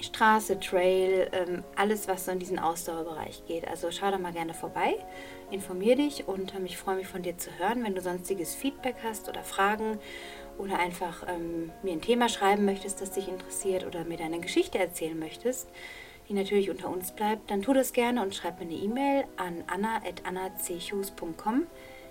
Straße, 0.00 0.60
Trail, 0.60 1.28
ähm, 1.32 1.64
alles, 1.76 2.08
was 2.08 2.24
so 2.24 2.30
in 2.30 2.38
diesen 2.38 2.58
Ausdauerbereich 2.58 3.44
geht. 3.46 3.66
Also 3.66 3.90
schau 3.90 4.10
da 4.10 4.18
mal 4.18 4.32
gerne 4.32 4.54
vorbei, 4.54 4.96
informier 5.50 5.96
dich 5.96 6.28
und 6.28 6.54
ähm, 6.54 6.66
ich 6.66 6.76
freue 6.76 6.96
mich 6.96 7.06
von 7.06 7.22
dir 7.22 7.36
zu 7.36 7.50
hören. 7.58 7.84
Wenn 7.84 7.94
du 7.94 8.00
sonstiges 8.00 8.54
Feedback 8.54 8.96
hast 9.02 9.28
oder 9.28 9.42
Fragen 9.42 9.98
oder 10.58 10.78
einfach 10.78 11.26
ähm, 11.28 11.72
mir 11.82 11.92
ein 11.92 12.00
Thema 12.00 12.28
schreiben 12.28 12.64
möchtest, 12.64 13.00
das 13.00 13.10
dich 13.10 13.28
interessiert 13.28 13.86
oder 13.86 14.04
mir 14.04 14.18
deine 14.18 14.40
Geschichte 14.40 14.78
erzählen 14.78 15.18
möchtest, 15.18 15.68
die 16.28 16.34
natürlich 16.34 16.70
unter 16.70 16.90
uns 16.90 17.12
bleibt, 17.12 17.50
dann 17.50 17.62
tu 17.62 17.72
das 17.72 17.92
gerne 17.92 18.22
und 18.22 18.34
schreib 18.34 18.60
mir 18.60 18.66
eine 18.66 18.74
E-Mail 18.74 19.24
an 19.36 19.64
anna.annachus.com. 19.66 21.66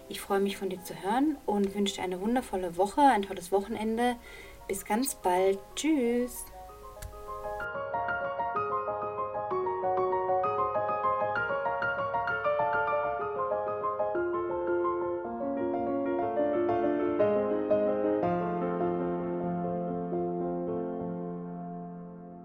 Ich 0.10 0.22
freue 0.22 0.40
mich 0.40 0.58
von 0.58 0.70
dir 0.70 0.82
zu 0.84 1.02
hören 1.02 1.38
und 1.46 1.76
wünsche 1.76 1.96
dir 1.96 2.04
eine 2.04 2.22
wundervolle 2.22 2.78
Woche, 2.78 3.02
ein 3.02 3.24
tolles 3.24 3.52
Wochenende. 3.52 4.16
Bis 4.68 4.86
ganz 4.86 5.16
bald. 5.16 5.60
Tschüss. 5.76 6.46